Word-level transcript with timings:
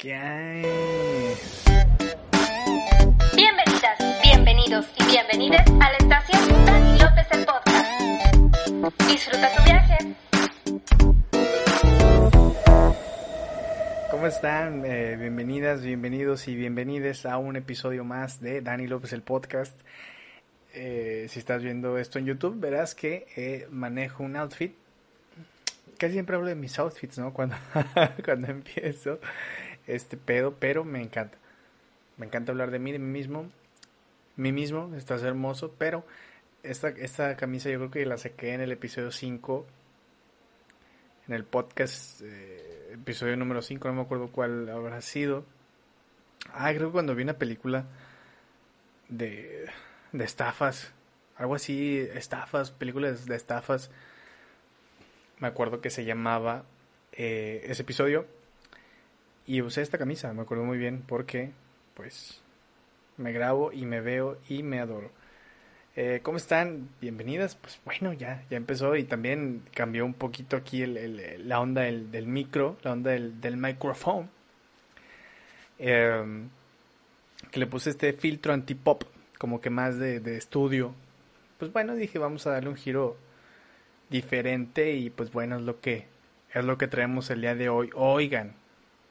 Bienvenidas, 0.00 0.38
bienvenidos 4.22 4.86
y 4.96 5.04
bienvenidas 5.06 5.66
a 5.68 5.90
la 5.90 5.96
estación 5.98 6.64
Dani 6.64 7.00
López 7.00 7.26
el 7.32 7.44
Podcast. 7.44 7.90
Disfruta 9.08 9.50
tu 9.56 9.62
viaje. 9.64 9.98
¿Cómo 14.12 14.28
están? 14.28 14.84
Eh, 14.84 15.16
bienvenidas, 15.18 15.82
bienvenidos 15.82 16.46
y 16.46 16.54
bienvenides 16.54 17.26
a 17.26 17.38
un 17.38 17.56
episodio 17.56 18.04
más 18.04 18.40
de 18.40 18.60
Dani 18.60 18.86
López 18.86 19.12
el 19.12 19.22
Podcast. 19.22 19.76
Eh, 20.74 21.26
si 21.28 21.40
estás 21.40 21.60
viendo 21.60 21.98
esto 21.98 22.20
en 22.20 22.26
YouTube, 22.26 22.60
verás 22.60 22.94
que 22.94 23.26
eh, 23.34 23.66
manejo 23.72 24.22
un 24.22 24.36
outfit. 24.36 24.76
Casi 25.98 26.12
siempre 26.12 26.36
hablo 26.36 26.46
de 26.46 26.54
mis 26.54 26.78
outfits, 26.78 27.18
¿no? 27.18 27.32
Cuando, 27.32 27.56
cuando 28.24 28.46
empiezo 28.46 29.18
este 29.88 30.16
pedo, 30.16 30.54
pero 30.58 30.84
me 30.84 31.02
encanta. 31.02 31.38
Me 32.16 32.26
encanta 32.26 32.52
hablar 32.52 32.70
de 32.70 32.78
mí, 32.78 32.92
de 32.92 32.98
mí 32.98 33.10
mismo. 33.10 33.50
Mí 34.36 34.52
mismo, 34.52 34.94
estás 34.94 35.22
hermoso, 35.24 35.74
pero 35.78 36.04
esta, 36.62 36.88
esta 36.90 37.36
camisa 37.36 37.70
yo 37.70 37.78
creo 37.78 37.90
que 37.90 38.06
la 38.06 38.18
saqué 38.18 38.54
en 38.54 38.60
el 38.60 38.70
episodio 38.70 39.10
5, 39.10 39.66
en 41.26 41.34
el 41.34 41.44
podcast, 41.44 42.20
eh, 42.22 42.90
episodio 42.92 43.36
número 43.36 43.62
5, 43.62 43.88
no 43.88 43.94
me 43.94 44.02
acuerdo 44.02 44.30
cuál 44.30 44.68
habrá 44.68 45.00
sido. 45.00 45.44
Ah, 46.52 46.72
creo 46.72 46.88
que 46.88 46.92
cuando 46.92 47.16
vi 47.16 47.24
una 47.24 47.38
película 47.38 47.86
de, 49.08 49.66
de 50.12 50.24
estafas, 50.24 50.92
algo 51.36 51.54
así, 51.54 51.98
estafas, 52.14 52.70
películas 52.70 53.26
de 53.26 53.36
estafas. 53.36 53.90
Me 55.38 55.48
acuerdo 55.48 55.80
que 55.80 55.90
se 55.90 56.04
llamaba 56.04 56.64
eh, 57.12 57.62
ese 57.64 57.82
episodio 57.82 58.26
y 59.48 59.62
usé 59.62 59.80
esta 59.80 59.96
camisa, 59.96 60.32
me 60.34 60.42
acuerdo 60.42 60.64
muy 60.64 60.76
bien 60.76 61.02
porque, 61.08 61.52
pues, 61.94 62.42
me 63.16 63.32
grabo 63.32 63.72
y 63.72 63.86
me 63.86 64.02
veo 64.02 64.36
y 64.46 64.62
me 64.62 64.78
adoro. 64.78 65.10
Eh, 65.96 66.20
¿Cómo 66.22 66.36
están? 66.36 66.90
Bienvenidas. 67.00 67.54
Pues 67.56 67.80
bueno, 67.82 68.12
ya, 68.12 68.44
ya 68.50 68.58
empezó 68.58 68.94
y 68.94 69.04
también 69.04 69.62
cambió 69.72 70.04
un 70.04 70.12
poquito 70.12 70.54
aquí 70.56 70.82
el, 70.82 71.48
la 71.48 71.60
onda 71.60 71.82
del, 71.82 72.10
del, 72.10 72.26
micro, 72.26 72.76
la 72.82 72.92
onda 72.92 73.12
del, 73.12 73.40
del 73.40 73.56
micrófono. 73.56 74.28
Eh, 75.78 76.46
que 77.50 77.58
le 77.58 77.66
puse 77.66 77.88
este 77.88 78.12
filtro 78.12 78.52
anti-pop, 78.52 79.04
como 79.38 79.62
que 79.62 79.70
más 79.70 79.98
de, 79.98 80.20
de 80.20 80.36
estudio. 80.36 80.94
Pues 81.58 81.72
bueno, 81.72 81.94
dije, 81.94 82.18
vamos 82.18 82.46
a 82.46 82.50
darle 82.50 82.68
un 82.68 82.76
giro 82.76 83.16
diferente 84.10 84.92
y 84.92 85.08
pues 85.08 85.32
bueno, 85.32 85.56
es 85.56 85.62
lo 85.62 85.80
que 85.80 86.06
es 86.52 86.64
lo 86.64 86.76
que 86.76 86.86
traemos 86.86 87.30
el 87.30 87.40
día 87.40 87.54
de 87.54 87.70
hoy. 87.70 87.90
Oigan, 87.94 88.54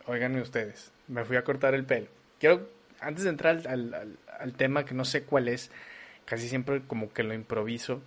oiganme 0.08 0.41
ustedes, 0.41 0.91
me 1.08 1.23
fui 1.23 1.38
a 1.38 1.44
cortar 1.44 1.75
el 1.75 1.86
pelo. 1.86 2.08
Quiero, 2.39 2.67
antes 3.00 3.23
de 3.25 3.30
entrar 3.30 3.67
al, 3.67 4.53
tema 4.55 4.86
que 4.86 4.95
no 4.95 5.05
sé 5.05 5.23
cuál 5.23 5.47
es, 5.47 5.69
casi 6.25 6.47
siempre 6.47 6.81
como 6.88 7.14
que 7.14 7.23
lo 7.23 7.33
improviso 7.33 8.02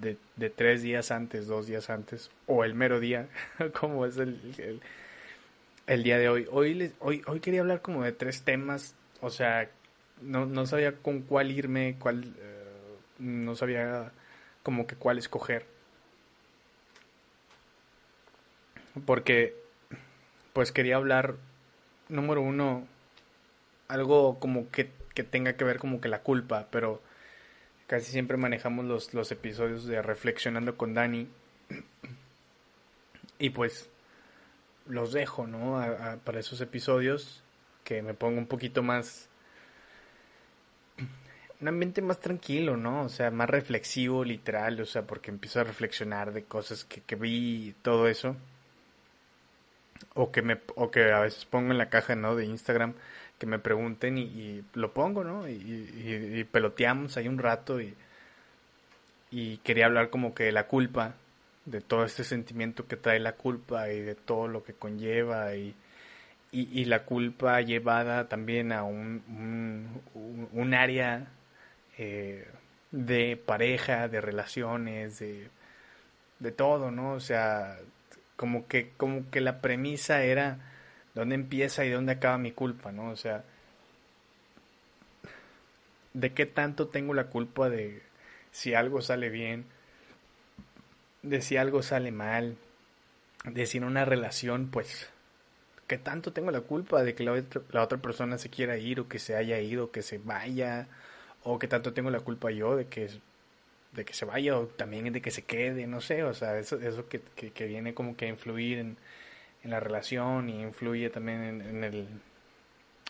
de, 0.00 0.16
tres 0.50 0.82
días 0.82 1.10
antes, 1.10 1.46
dos 1.46 1.66
días 1.66 1.90
antes, 1.90 2.30
o 2.46 2.64
el 2.64 2.74
mero 2.74 3.00
día, 3.00 3.28
como 3.78 4.06
es 4.06 4.16
el, 4.16 4.80
el, 5.86 6.02
día 6.02 6.18
de 6.18 6.28
hoy. 6.28 6.46
Hoy, 6.50 6.92
hoy. 7.00 7.22
hoy 7.26 7.40
quería 7.40 7.60
hablar 7.60 7.82
como 7.82 8.04
de 8.04 8.12
tres 8.12 8.42
temas, 8.42 8.94
o 9.20 9.30
sea, 9.30 9.68
no, 10.20 10.46
no 10.46 10.66
sabía 10.66 10.96
con 10.96 11.22
cuál 11.22 11.50
irme, 11.50 11.96
cuál, 11.98 12.24
uh, 12.24 13.22
no 13.22 13.54
sabía 13.56 14.12
como 14.62 14.86
que 14.86 14.94
cuál 14.96 15.18
escoger. 15.18 15.66
Porque 19.06 19.61
pues 20.52 20.72
quería 20.72 20.96
hablar, 20.96 21.36
número 22.08 22.42
uno, 22.42 22.86
algo 23.88 24.38
como 24.38 24.70
que, 24.70 24.90
que, 25.14 25.22
tenga 25.22 25.56
que 25.56 25.64
ver 25.64 25.78
como 25.78 26.00
que 26.00 26.08
la 26.08 26.22
culpa, 26.22 26.68
pero 26.70 27.02
casi 27.86 28.10
siempre 28.10 28.36
manejamos 28.36 28.84
los, 28.84 29.14
los 29.14 29.30
episodios 29.32 29.86
de 29.86 30.02
reflexionando 30.02 30.76
con 30.76 30.94
Dani 30.94 31.28
y 33.38 33.50
pues 33.50 33.90
los 34.86 35.12
dejo, 35.12 35.46
¿no? 35.46 35.78
A, 35.78 36.12
a, 36.12 36.16
para 36.16 36.40
esos 36.40 36.60
episodios 36.60 37.42
que 37.84 38.02
me 38.02 38.14
pongo 38.14 38.38
un 38.38 38.46
poquito 38.46 38.82
más 38.82 39.28
un 41.60 41.68
ambiente 41.68 42.02
más 42.02 42.18
tranquilo, 42.20 42.76
¿no? 42.76 43.04
O 43.04 43.08
sea, 43.08 43.30
más 43.30 43.48
reflexivo, 43.48 44.24
literal, 44.24 44.80
o 44.80 44.84
sea, 44.84 45.06
porque 45.06 45.30
empiezo 45.30 45.60
a 45.60 45.64
reflexionar 45.64 46.32
de 46.32 46.44
cosas 46.44 46.84
que, 46.84 47.00
que 47.02 47.14
vi 47.14 47.68
y 47.68 47.72
todo 47.82 48.08
eso 48.08 48.36
o 50.14 50.30
que 50.32 50.42
me 50.42 50.58
o 50.74 50.90
que 50.90 51.12
a 51.12 51.20
veces 51.20 51.44
pongo 51.44 51.72
en 51.72 51.78
la 51.78 51.88
caja 51.88 52.14
no 52.16 52.36
de 52.36 52.46
Instagram 52.46 52.94
que 53.38 53.46
me 53.46 53.58
pregunten 53.58 54.18
y, 54.18 54.62
lo 54.74 54.92
pongo 54.92 55.24
no 55.24 55.48
y, 55.48 55.52
y, 55.52 56.40
y, 56.40 56.44
peloteamos 56.44 57.16
ahí 57.16 57.28
un 57.28 57.38
rato 57.38 57.80
y 57.80 57.94
y 59.30 59.58
quería 59.58 59.86
hablar 59.86 60.10
como 60.10 60.34
que 60.34 60.44
de 60.44 60.52
la 60.52 60.66
culpa 60.66 61.14
de 61.64 61.80
todo 61.80 62.04
este 62.04 62.24
sentimiento 62.24 62.86
que 62.86 62.96
trae 62.96 63.20
la 63.20 63.32
culpa 63.32 63.90
y 63.90 64.00
de 64.00 64.14
todo 64.14 64.48
lo 64.48 64.64
que 64.64 64.74
conlleva 64.74 65.54
y 65.54 65.74
y, 66.52 66.84
la 66.84 67.04
culpa 67.04 67.62
llevada 67.62 68.28
también 68.28 68.72
a 68.72 68.84
un, 68.84 69.22
un, 70.14 70.48
un 70.52 70.74
área 70.74 71.28
eh, 71.96 72.46
de 72.90 73.38
pareja, 73.38 74.08
de 74.08 74.20
relaciones, 74.20 75.18
de, 75.18 75.48
de 76.40 76.52
todo, 76.52 76.90
¿no? 76.90 77.12
O 77.14 77.20
sea, 77.20 77.78
como 78.42 78.66
que 78.66 78.90
como 78.96 79.30
que 79.30 79.40
la 79.40 79.60
premisa 79.60 80.24
era 80.24 80.58
dónde 81.14 81.36
empieza 81.36 81.84
y 81.84 81.90
dónde 81.90 82.10
acaba 82.14 82.38
mi 82.38 82.50
culpa, 82.50 82.90
¿no? 82.90 83.10
O 83.10 83.14
sea, 83.14 83.44
de 86.12 86.32
qué 86.32 86.44
tanto 86.44 86.88
tengo 86.88 87.14
la 87.14 87.28
culpa 87.28 87.70
de 87.70 88.02
si 88.50 88.74
algo 88.74 89.00
sale 89.00 89.30
bien, 89.30 89.64
de 91.22 91.40
si 91.40 91.56
algo 91.56 91.84
sale 91.84 92.10
mal, 92.10 92.56
de 93.44 93.64
si 93.66 93.78
en 93.78 93.84
una 93.84 94.04
relación, 94.04 94.72
pues, 94.72 95.08
qué 95.86 95.98
tanto 95.98 96.32
tengo 96.32 96.50
la 96.50 96.62
culpa 96.62 97.04
de 97.04 97.14
que 97.14 97.22
la 97.22 97.40
la 97.70 97.82
otra 97.84 97.98
persona 97.98 98.38
se 98.38 98.50
quiera 98.50 98.76
ir 98.76 98.98
o 98.98 99.08
que 99.08 99.20
se 99.20 99.36
haya 99.36 99.60
ido, 99.60 99.92
que 99.92 100.02
se 100.02 100.18
vaya, 100.18 100.88
o 101.44 101.60
qué 101.60 101.68
tanto 101.68 101.92
tengo 101.92 102.10
la 102.10 102.18
culpa 102.18 102.50
yo 102.50 102.74
de 102.74 102.86
que 102.86 103.08
de 103.92 104.04
que 104.04 104.14
se 104.14 104.24
vaya 104.24 104.58
o 104.58 104.66
también 104.66 105.12
de 105.12 105.20
que 105.20 105.30
se 105.30 105.42
quede, 105.42 105.86
no 105.86 106.00
sé, 106.00 106.24
o 106.24 106.34
sea, 106.34 106.58
eso, 106.58 106.80
eso 106.80 107.08
que, 107.08 107.20
que, 107.20 107.66
viene 107.66 107.94
como 107.94 108.16
que 108.16 108.24
a 108.24 108.28
influir 108.28 108.78
en, 108.78 108.96
en, 109.62 109.70
la 109.70 109.80
relación 109.80 110.48
y 110.48 110.62
influye 110.62 111.10
también 111.10 111.60
en, 111.60 111.84
el, 111.84 112.08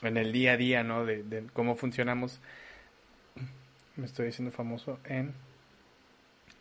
en 0.03 0.17
el 0.17 0.33
día 0.33 0.53
a 0.53 0.57
día, 0.57 0.83
¿no? 0.83 1.07
De, 1.07 1.45
cómo 1.53 1.77
funcionamos. 1.77 2.41
Me 3.97 4.07
estoy 4.07 4.29
haciendo 4.29 4.51
famoso 4.51 4.99
en, 5.05 5.33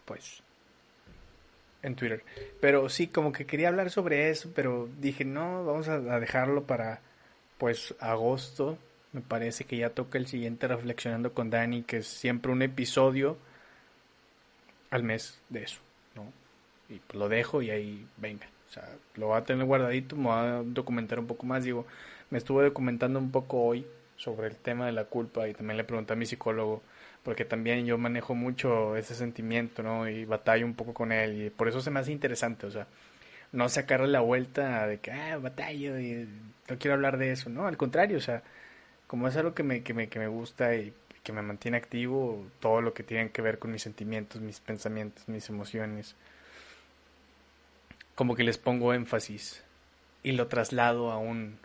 pues, 0.05 0.43
en 1.81 1.95
Twitter. 1.95 2.23
Pero 2.59 2.89
sí, 2.89 3.07
como 3.07 3.31
que 3.31 3.45
quería 3.45 3.69
hablar 3.69 3.89
sobre 3.89 4.29
eso, 4.29 4.51
pero 4.53 4.87
dije, 4.99 5.25
no, 5.25 5.65
vamos 5.65 5.87
a 5.87 5.99
dejarlo 6.19 6.65
para, 6.65 7.01
pues, 7.57 7.95
agosto. 7.99 8.77
Me 9.13 9.21
parece 9.21 9.63
que 9.63 9.77
ya 9.77 9.89
toca 9.89 10.17
el 10.19 10.27
siguiente 10.27 10.67
Reflexionando 10.67 11.33
con 11.33 11.49
Dani, 11.49 11.83
que 11.83 11.97
es 11.97 12.07
siempre 12.07 12.51
un 12.51 12.61
episodio 12.61 13.37
al 14.91 15.03
mes 15.03 15.41
de 15.49 15.63
eso, 15.63 15.79
¿no? 16.15 16.31
Y 16.93 16.99
pues 16.99 17.17
lo 17.17 17.29
dejo 17.29 17.61
y 17.61 17.71
ahí 17.71 18.05
venga. 18.17 18.47
O 18.69 18.73
sea, 18.73 18.87
lo 19.15 19.27
voy 19.27 19.37
a 19.37 19.43
tener 19.43 19.65
guardadito, 19.65 20.15
me 20.15 20.23
voy 20.23 20.33
a 20.33 20.61
documentar 20.63 21.19
un 21.19 21.27
poco 21.27 21.45
más. 21.45 21.63
Digo, 21.63 21.85
me 22.29 22.37
estuve 22.37 22.63
documentando 22.63 23.19
un 23.19 23.31
poco 23.31 23.63
hoy 23.63 23.85
sobre 24.17 24.47
el 24.47 24.55
tema 24.55 24.85
de 24.85 24.91
la 24.91 25.05
culpa 25.05 25.47
y 25.47 25.53
también 25.53 25.77
le 25.77 25.83
pregunté 25.83 26.13
a 26.13 26.15
mi 26.15 26.25
psicólogo, 26.25 26.83
porque 27.23 27.43
también 27.43 27.85
yo 27.85 27.97
manejo 27.97 28.35
mucho 28.35 28.95
ese 28.95 29.15
sentimiento, 29.15 29.81
¿no? 29.83 30.07
Y 30.07 30.25
batallo 30.25 30.65
un 30.65 30.75
poco 30.75 30.93
con 30.93 31.11
él 31.11 31.43
y 31.43 31.49
por 31.49 31.67
eso 31.67 31.81
se 31.81 31.89
me 31.91 31.99
hace 31.99 32.11
interesante, 32.11 32.67
o 32.67 32.71
sea, 32.71 32.87
no 33.51 33.67
sacarle 33.69 34.07
la 34.07 34.21
vuelta 34.21 34.87
de 34.87 34.99
que, 34.99 35.11
ah, 35.11 35.37
batallo 35.37 35.99
y 35.99 36.27
no 36.69 36.77
quiero 36.77 36.95
hablar 36.95 37.17
de 37.17 37.31
eso, 37.31 37.49
¿no? 37.49 37.67
Al 37.67 37.77
contrario, 37.77 38.17
o 38.17 38.21
sea, 38.21 38.43
como 39.07 39.27
es 39.27 39.35
algo 39.37 39.53
que 39.53 39.63
me, 39.63 39.83
que 39.83 39.93
me, 39.93 40.07
que 40.07 40.19
me 40.19 40.27
gusta 40.27 40.75
y 40.75 40.93
que 41.23 41.31
me 41.33 41.41
mantiene 41.41 41.77
activo, 41.77 42.45
todo 42.59 42.81
lo 42.81 42.93
que 42.93 43.03
tiene 43.03 43.31
que 43.31 43.41
ver 43.41 43.59
con 43.59 43.71
mis 43.71 43.83
sentimientos, 43.83 44.41
mis 44.41 44.59
pensamientos, 44.59 45.27
mis 45.27 45.49
emociones. 45.49 46.15
Como 48.15 48.35
que 48.35 48.43
les 48.43 48.57
pongo 48.57 48.93
énfasis 48.93 49.63
y 50.23 50.33
lo 50.33 50.47
traslado 50.47 51.11
a 51.11 51.17
un 51.17 51.57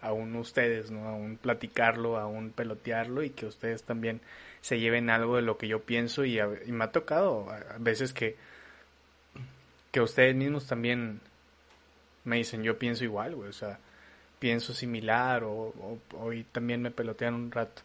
a 0.00 0.12
un 0.12 0.36
ustedes, 0.36 0.92
¿no? 0.92 1.08
A 1.08 1.14
un 1.14 1.36
platicarlo, 1.36 2.18
a 2.18 2.26
un 2.26 2.50
pelotearlo 2.50 3.24
y 3.24 3.30
que 3.30 3.46
ustedes 3.46 3.82
también 3.82 4.20
se 4.60 4.78
lleven 4.78 5.10
algo 5.10 5.36
de 5.36 5.42
lo 5.42 5.58
que 5.58 5.66
yo 5.66 5.82
pienso 5.82 6.24
y, 6.24 6.38
y 6.38 6.72
me 6.72 6.84
ha 6.84 6.92
tocado 6.92 7.50
a 7.50 7.78
veces 7.78 8.12
que 8.12 8.36
que 9.90 10.00
ustedes 10.00 10.36
mismos 10.36 10.66
también 10.66 11.20
me 12.24 12.36
dicen 12.36 12.62
yo 12.62 12.78
pienso 12.78 13.04
igual, 13.04 13.34
güey, 13.34 13.48
o 13.48 13.52
sea, 13.52 13.78
pienso 14.38 14.72
similar 14.72 15.42
o 15.44 15.74
hoy 16.18 16.44
también 16.52 16.82
me 16.82 16.90
pelotean 16.90 17.34
un 17.34 17.50
rato. 17.50 17.82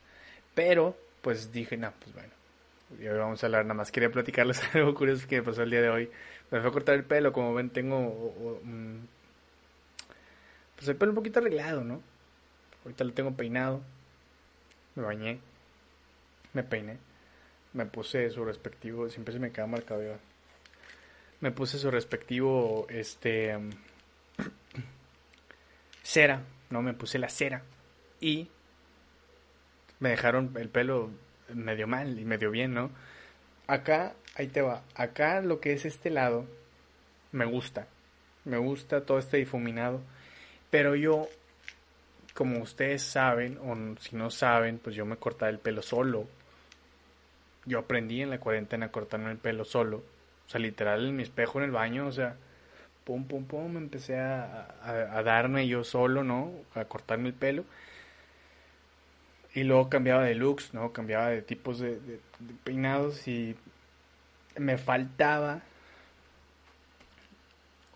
Pero, 0.53 0.95
pues 1.21 1.51
dije, 1.51 1.77
no, 1.77 1.91
pues 1.99 2.13
bueno, 2.13 2.33
y 2.99 3.07
hoy 3.07 3.17
vamos 3.17 3.43
a 3.43 3.47
hablar 3.47 3.65
nada 3.65 3.75
más. 3.75 3.91
Quería 3.91 4.11
platicarles 4.11 4.61
algo 4.75 4.93
curioso 4.93 5.27
que 5.27 5.37
me 5.37 5.43
pasó 5.43 5.63
el 5.63 5.71
día 5.71 5.81
de 5.81 5.89
hoy. 5.89 6.09
Me 6.51 6.59
fue 6.59 6.69
a 6.69 6.73
cortar 6.73 6.95
el 6.95 7.03
pelo, 7.03 7.33
como 7.33 7.53
ven, 7.53 7.69
tengo 7.69 7.97
un, 7.97 9.07
pues 10.75 10.87
el 10.87 10.95
pelo 10.95 11.11
un 11.11 11.15
poquito 11.15 11.39
arreglado, 11.39 11.83
¿no? 11.83 12.01
Ahorita 12.83 13.03
lo 13.03 13.13
tengo 13.13 13.33
peinado. 13.33 13.81
Me 14.95 15.03
bañé. 15.03 15.39
Me 16.53 16.63
peiné. 16.63 16.97
Me 17.73 17.85
puse 17.85 18.29
su 18.29 18.45
respectivo, 18.45 19.09
siempre 19.09 19.33
se 19.33 19.39
me 19.39 19.51
queda 19.51 19.65
marcado 19.65 20.03
ya. 20.03 20.19
Me 21.39 21.51
puse 21.51 21.79
su 21.79 21.89
respectivo, 21.89 22.85
este, 22.89 23.57
cera, 26.03 26.43
¿no? 26.69 26.81
Me 26.81 26.93
puse 26.93 27.17
la 27.17 27.29
cera. 27.29 27.63
Y 28.21 28.49
me 30.03 30.09
dejaron 30.09 30.51
el 30.57 30.67
pelo 30.67 31.11
medio 31.53 31.87
mal 31.87 32.19
y 32.19 32.25
medio 32.25 32.51
bien, 32.51 32.73
¿no? 32.73 32.91
Acá, 33.67 34.15
ahí 34.35 34.47
te 34.47 34.61
va. 34.61 34.83
Acá 34.95 35.39
lo 35.39 35.61
que 35.61 35.71
es 35.71 35.85
este 35.85 36.09
lado, 36.09 36.45
me 37.31 37.45
gusta. 37.45 37.87
Me 38.43 38.57
gusta 38.57 39.05
todo 39.05 39.17
este 39.17 39.37
difuminado. 39.37 40.01
Pero 40.69 40.95
yo, 40.95 41.29
como 42.33 42.61
ustedes 42.61 43.01
saben, 43.01 43.57
o 43.59 43.97
si 44.01 44.17
no 44.17 44.29
saben, 44.29 44.77
pues 44.77 44.93
yo 44.93 45.05
me 45.05 45.15
cortaba 45.15 45.49
el 45.49 45.59
pelo 45.59 45.81
solo. 45.81 46.27
Yo 47.63 47.79
aprendí 47.79 48.21
en 48.21 48.29
la 48.29 48.41
cuarentena 48.41 48.87
a 48.87 48.91
cortarme 48.91 49.31
el 49.31 49.37
pelo 49.37 49.63
solo. 49.63 50.03
O 50.45 50.49
sea, 50.49 50.59
literal 50.59 51.07
en 51.07 51.15
mi 51.15 51.23
espejo 51.23 51.59
en 51.59 51.63
el 51.63 51.71
baño, 51.71 52.07
o 52.07 52.11
sea, 52.11 52.35
pum, 53.05 53.25
pum, 53.25 53.45
pum, 53.45 53.71
me 53.71 53.79
empecé 53.79 54.19
a, 54.19 54.67
a 54.83 55.23
darme 55.23 55.65
yo 55.65 55.85
solo, 55.85 56.25
¿no? 56.25 56.51
A 56.75 56.83
cortarme 56.83 57.29
el 57.29 57.35
pelo. 57.35 57.63
Y 59.53 59.63
luego 59.63 59.89
cambiaba 59.89 60.23
de 60.23 60.35
looks, 60.35 60.73
¿no? 60.73 60.93
Cambiaba 60.93 61.29
de 61.29 61.41
tipos 61.41 61.79
de, 61.79 61.99
peinados 62.63 63.27
y 63.27 63.55
me 64.57 64.77
faltaba 64.77 65.61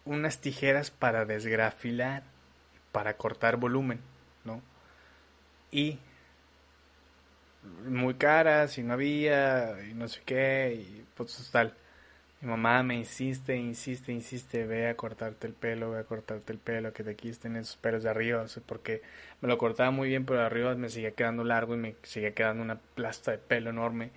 unas 0.05 0.39
tijeras 0.39 0.91
para 0.91 1.25
desgrafilar, 1.25 2.23
para 2.91 3.17
cortar 3.17 3.57
volumen, 3.57 3.99
¿no? 4.45 4.61
Y 5.71 5.99
muy 7.85 8.13
caras 8.13 8.77
y 8.77 8.83
no 8.83 8.93
había 8.93 9.77
y 9.89 9.93
no 9.93 10.07
sé 10.07 10.21
qué 10.25 10.75
y 10.79 11.05
pues 11.15 11.49
tal. 11.51 11.73
Mi 12.41 12.49
mamá 12.49 12.83
me 12.83 12.95
insiste, 12.95 13.55
insiste, 13.55 14.11
insiste, 14.11 14.65
ve 14.67 14.87
a 14.87 14.95
cortarte 14.95 15.47
el 15.47 15.53
pelo, 15.53 15.91
ve 15.91 15.99
a 15.99 16.03
cortarte 16.03 16.53
el 16.53 16.59
pelo, 16.59 16.93
que 16.93 17.03
te 17.03 17.15
quisten 17.15 17.55
esos 17.55 17.77
pelos 17.77 18.03
de 18.03 18.09
arriba, 18.11 18.45
porque 18.65 19.01
me 19.41 19.47
lo 19.47 19.57
cortaba 19.57 19.89
muy 19.89 20.09
bien, 20.09 20.23
pero 20.25 20.39
de 20.39 20.45
arriba 20.45 20.75
me 20.75 20.89
seguía 20.89 21.11
quedando 21.11 21.43
largo 21.43 21.73
y 21.73 21.77
me 21.77 21.95
seguía 22.03 22.35
quedando 22.35 22.61
una 22.61 22.75
plasta 22.75 23.31
de 23.31 23.39
pelo 23.39 23.71
enorme. 23.71 24.11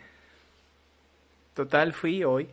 Total, 1.54 1.94
fui 1.94 2.22
hoy 2.24 2.48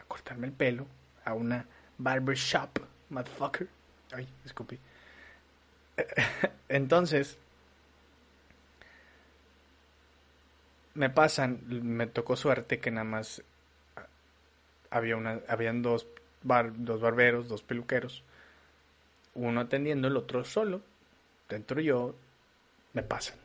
a 0.00 0.04
cortarme 0.04 0.46
el 0.46 0.52
pelo 0.52 0.86
a 1.24 1.34
una 1.34 1.66
barbershop, 1.98 2.78
motherfucker. 3.10 3.68
Ay, 4.12 4.28
escupí. 4.44 4.78
Entonces, 6.68 7.36
me 10.94 11.10
pasan, 11.10 11.60
me 11.66 12.06
tocó 12.06 12.36
suerte 12.36 12.78
que 12.78 12.90
nada 12.92 13.04
más 13.04 13.42
había 14.94 15.16
una, 15.16 15.40
habían 15.48 15.82
dos, 15.82 16.06
dos 16.42 17.00
barberos, 17.00 17.48
dos 17.48 17.62
peluqueros, 17.62 18.22
uno 19.34 19.60
atendiendo, 19.60 20.06
el 20.06 20.16
otro 20.16 20.44
solo, 20.44 20.82
dentro 21.48 21.80
yo, 21.80 22.14
me 22.92 23.02
pasan. 23.02 23.36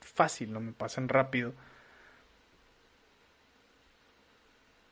Fácil, 0.00 0.52
no 0.52 0.58
me 0.58 0.72
pasan 0.72 1.08
rápido. 1.08 1.52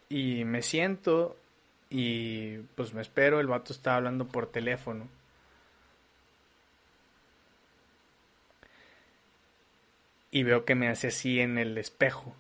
Y 0.09 0.45
me 0.45 0.63
siento 0.63 1.37
y 1.91 2.59
pues 2.77 2.95
me 2.95 3.03
espero, 3.03 3.41
el 3.41 3.49
vato 3.49 3.73
está 3.73 3.97
hablando 3.97 4.29
por 4.29 4.47
teléfono. 4.47 5.09
Y 10.31 10.45
veo 10.45 10.65
que 10.65 10.77
me 10.77 10.89
hace 10.89 11.09
así 11.09 11.41
en 11.41 11.59
el 11.59 11.77
espejo. 11.77 12.37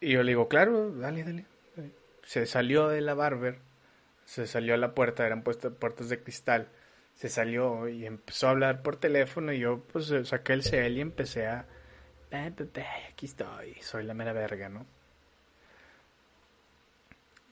Y 0.00 0.12
yo 0.12 0.22
le 0.22 0.32
digo, 0.32 0.48
claro, 0.48 0.92
dale, 0.92 1.24
dale. 1.24 1.46
Se 2.22 2.46
salió 2.46 2.88
de 2.88 3.00
la 3.00 3.14
barber, 3.14 3.58
se 4.24 4.46
salió 4.46 4.74
a 4.74 4.78
la 4.78 4.94
puerta, 4.94 5.26
eran 5.26 5.42
puertas 5.42 6.08
de 6.08 6.22
cristal. 6.22 6.68
Se 7.14 7.28
salió 7.28 7.88
y 7.88 8.04
empezó 8.04 8.48
a 8.48 8.50
hablar 8.50 8.82
por 8.82 8.96
teléfono 8.96 9.52
y 9.52 9.60
yo 9.60 9.80
pues 9.92 10.12
saqué 10.24 10.52
el 10.52 10.62
cel 10.62 10.98
y 10.98 11.00
empecé 11.00 11.46
a... 11.46 11.66
Aquí 12.30 13.26
estoy, 13.26 13.74
soy 13.80 14.04
la 14.04 14.12
mera 14.12 14.32
verga, 14.32 14.68
¿no? 14.68 14.84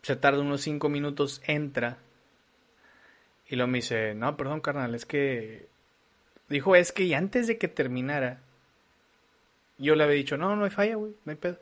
Se 0.03 0.17
tarda 0.17 0.41
unos 0.41 0.61
cinco 0.61 0.91
minutos, 0.91 1.41
entra 1.47 1.97
y 3.47 3.57
lo 3.57 3.67
me 3.67 3.79
dice, 3.79 4.15
no, 4.15 4.37
perdón 4.37 4.61
carnal, 4.61 4.95
es 4.95 5.07
que... 5.07 5.69
Dijo, 6.49 6.77
es 6.77 6.93
que 6.93 7.05
y 7.05 7.15
antes 7.15 7.47
de 7.47 7.57
que 7.57 7.69
terminara, 7.69 8.41
yo 9.79 9.95
le 9.95 10.05
había 10.05 10.17
dicho, 10.17 10.37
no, 10.37 10.55
no 10.57 10.65
hay 10.65 10.71
falla, 10.71 10.97
güey, 10.97 11.15
no 11.25 11.31
hay 11.31 11.37
pedo 11.37 11.59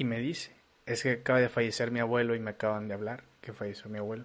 y 0.00 0.04
me 0.04 0.18
dice, 0.18 0.50
es 0.86 1.02
que 1.02 1.10
acaba 1.10 1.40
de 1.40 1.50
fallecer 1.50 1.90
mi 1.90 2.00
abuelo 2.00 2.34
y 2.34 2.40
me 2.40 2.52
acaban 2.52 2.88
de 2.88 2.94
hablar 2.94 3.22
que 3.42 3.52
falleció 3.52 3.90
mi 3.90 3.98
abuelo. 3.98 4.24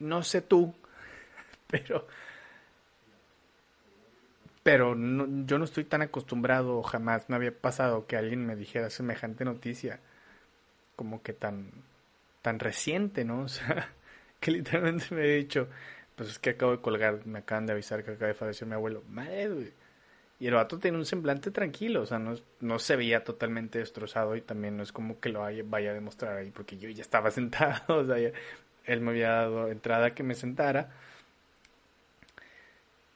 No 0.00 0.24
sé 0.24 0.40
tú, 0.40 0.74
pero 1.68 2.08
pero 4.64 4.96
yo 4.96 5.58
no 5.58 5.64
estoy 5.64 5.84
tan 5.84 6.02
acostumbrado, 6.02 6.82
jamás 6.82 7.28
me 7.28 7.36
había 7.36 7.56
pasado 7.56 8.08
que 8.08 8.16
alguien 8.16 8.44
me 8.44 8.56
dijera 8.56 8.90
semejante 8.90 9.44
noticia, 9.44 10.00
como 10.96 11.22
que 11.22 11.32
tan, 11.32 11.70
tan 12.42 12.58
reciente, 12.58 13.24
¿no? 13.24 13.42
O 13.44 13.48
sea, 13.48 13.92
que 14.40 14.50
literalmente 14.50 15.14
me 15.14 15.22
he 15.26 15.36
dicho, 15.36 15.68
pues 16.16 16.30
es 16.30 16.38
que 16.40 16.50
acabo 16.50 16.72
de 16.72 16.80
colgar, 16.80 17.24
me 17.24 17.38
acaban 17.40 17.66
de 17.66 17.74
avisar 17.74 18.02
que 18.04 18.12
acaba 18.12 18.28
de 18.28 18.34
fallecer 18.34 18.66
mi 18.66 18.74
abuelo. 18.74 19.04
Madre, 19.08 19.48
güey. 19.48 19.83
Y 20.40 20.48
el 20.48 20.54
vato 20.54 20.78
tiene 20.78 20.98
un 20.98 21.06
semblante 21.06 21.50
tranquilo, 21.50 22.02
o 22.02 22.06
sea, 22.06 22.18
no, 22.18 22.34
no 22.60 22.78
se 22.78 22.96
veía 22.96 23.24
totalmente 23.24 23.78
destrozado 23.78 24.36
y 24.36 24.40
también 24.40 24.76
no 24.76 24.82
es 24.82 24.92
como 24.92 25.20
que 25.20 25.28
lo 25.28 25.40
vaya 25.40 25.90
a 25.90 25.94
demostrar 25.94 26.36
ahí, 26.36 26.50
porque 26.50 26.76
yo 26.76 26.88
ya 26.90 27.02
estaba 27.02 27.30
sentado, 27.30 27.98
o 27.98 28.04
sea, 28.04 28.16
él 28.84 29.00
me 29.00 29.10
había 29.10 29.30
dado 29.30 29.68
entrada 29.68 30.14
que 30.14 30.22
me 30.22 30.34
sentara. 30.34 30.90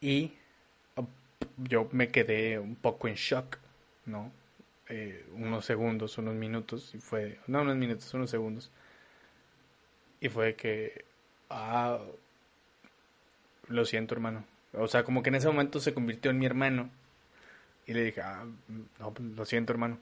Y 0.00 0.32
yo 1.58 1.88
me 1.92 2.08
quedé 2.08 2.58
un 2.58 2.76
poco 2.76 3.08
en 3.08 3.14
shock, 3.14 3.58
¿no? 4.06 4.32
Eh, 4.88 5.26
unos 5.34 5.64
segundos, 5.64 6.18
unos 6.18 6.34
minutos, 6.34 6.94
y 6.94 6.98
fue, 6.98 7.38
no 7.46 7.62
unos 7.62 7.76
minutos, 7.76 8.12
unos 8.14 8.30
segundos. 8.30 8.70
Y 10.20 10.28
fue 10.28 10.54
que, 10.54 11.04
ah, 11.50 11.98
lo 13.68 13.84
siento 13.84 14.14
hermano. 14.14 14.44
O 14.72 14.88
sea, 14.88 15.04
como 15.04 15.22
que 15.22 15.30
en 15.30 15.36
ese 15.36 15.48
momento 15.48 15.80
se 15.80 15.94
convirtió 15.94 16.30
en 16.30 16.38
mi 16.38 16.46
hermano 16.46 16.90
y 17.88 17.94
le 17.94 18.04
dije, 18.04 18.20
ah, 18.20 18.44
no, 19.00 19.14
pues, 19.14 19.28
lo 19.30 19.46
siento, 19.46 19.72
hermano. 19.72 19.98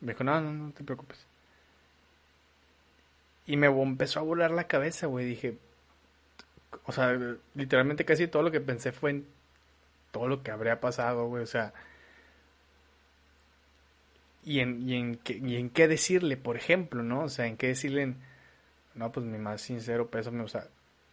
Me 0.00 0.12
dijo, 0.12 0.22
no, 0.22 0.38
no, 0.42 0.52
no 0.52 0.72
te 0.72 0.84
preocupes. 0.84 1.26
Y 3.46 3.56
me 3.56 3.68
empezó 3.68 4.20
a 4.20 4.22
volar 4.22 4.50
la 4.50 4.68
cabeza, 4.68 5.06
güey. 5.06 5.24
Dije, 5.24 5.56
o 6.84 6.92
sea, 6.92 7.18
literalmente 7.54 8.04
casi 8.04 8.28
todo 8.28 8.42
lo 8.42 8.50
que 8.50 8.60
pensé 8.60 8.92
fue 8.92 9.10
en 9.12 9.26
todo 10.10 10.28
lo 10.28 10.42
que 10.42 10.50
habría 10.50 10.78
pasado, 10.78 11.26
güey. 11.26 11.42
O 11.42 11.46
sea, 11.46 11.72
y 14.44 14.60
en, 14.60 14.86
y 14.86 14.96
en, 14.96 15.16
qué, 15.16 15.38
y 15.38 15.56
en 15.56 15.70
qué 15.70 15.88
decirle, 15.88 16.36
por 16.36 16.56
ejemplo, 16.58 17.02
¿no? 17.02 17.22
O 17.22 17.28
sea, 17.30 17.46
en 17.46 17.56
qué 17.56 17.68
decirle, 17.68 18.14
no, 18.94 19.10
pues 19.10 19.24
mi 19.24 19.38
más 19.38 19.62
sincero 19.62 20.10
pésame, 20.10 20.42
o 20.42 20.48
sea, 20.48 20.68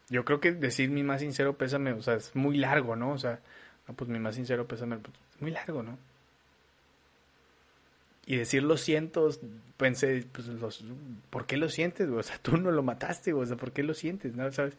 yo 0.10 0.26
creo 0.26 0.42
que 0.42 0.52
decir 0.52 0.90
mi 0.90 1.04
más 1.04 1.22
sincero 1.22 1.58
pésame, 1.58 1.94
o 1.94 2.02
sea, 2.02 2.16
es 2.16 2.36
muy 2.36 2.58
largo, 2.58 2.98
¿no? 2.98 3.12
O 3.12 3.18
sea, 3.18 3.40
no, 3.88 3.94
pues 3.94 4.10
mi 4.10 4.20
más 4.20 4.36
sincero 4.36 4.68
pésame, 4.68 4.98
pues, 4.98 5.16
muy 5.40 5.52
largo, 5.52 5.82
¿no? 5.82 5.98
Y 8.30 8.38
decir 8.38 8.62
lo 8.62 8.78
siento, 8.78 9.28
pensé, 9.76 10.24
pues, 10.32 10.48
los, 10.48 10.86
¿por 11.32 11.48
qué 11.48 11.58
lo 11.58 11.68
sientes, 11.68 12.08
O 12.08 12.22
sea, 12.22 12.38
tú 12.42 12.58
no 12.58 12.70
lo 12.70 12.84
mataste, 12.84 13.34
O 13.34 13.44
sea, 13.44 13.58
¿por 13.58 13.72
qué 13.72 13.82
lo 13.82 13.96
sientes, 13.96 14.36
no? 14.36 14.52
¿Sabes? 14.52 14.76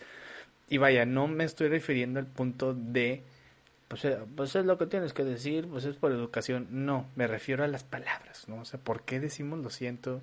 Y 0.69 0.79
vaya, 0.79 1.05
no 1.05 1.27
me 1.27 1.43
estoy 1.43 1.69
refiriendo 1.69 2.21
al 2.21 2.27
punto 2.27 2.75
de, 2.75 3.25
pues, 3.89 4.05
eh, 4.05 4.19
pues 4.37 4.55
es 4.55 4.65
lo 4.65 4.79
que 4.79 4.87
tienes 4.87 5.13
que 5.13 5.25
decir, 5.25 5.67
pues 5.69 5.85
es 5.85 5.97
por 5.97 6.13
educación. 6.13 6.69
No, 6.71 7.07
me 7.17 7.27
refiero 7.27 7.65
a 7.65 7.67
las 7.67 7.83
palabras, 7.83 8.49
¿no? 8.49 8.61
O 8.61 8.65
sea, 8.65 8.79
¿por 8.79 9.03
qué 9.03 9.19
decimos 9.19 9.59
lo 9.59 9.71
siento 9.71 10.23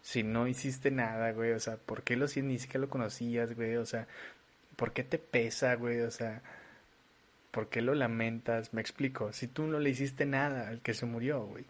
si 0.00 0.22
no 0.22 0.46
hiciste 0.46 0.92
nada, 0.92 1.32
güey? 1.32 1.50
O 1.52 1.60
sea, 1.60 1.78
¿por 1.78 2.04
qué 2.04 2.16
lo 2.16 2.28
sientes? 2.28 2.52
Ni 2.52 2.58
siquiera 2.60 2.82
lo 2.82 2.90
conocías, 2.90 3.56
güey. 3.56 3.76
O 3.76 3.86
sea, 3.86 4.06
¿por 4.76 4.92
qué 4.92 5.02
te 5.02 5.18
pesa, 5.18 5.74
güey? 5.74 6.00
O 6.02 6.10
sea, 6.12 6.42
¿Por 7.50 7.68
qué 7.68 7.82
lo 7.82 7.94
lamentas? 7.94 8.72
Me 8.74 8.80
explico. 8.80 9.32
Si 9.32 9.48
tú 9.48 9.66
no 9.66 9.80
le 9.80 9.90
hiciste 9.90 10.26
nada 10.26 10.68
al 10.68 10.80
que 10.80 10.94
se 10.94 11.06
murió, 11.06 11.44
güey. 11.44 11.64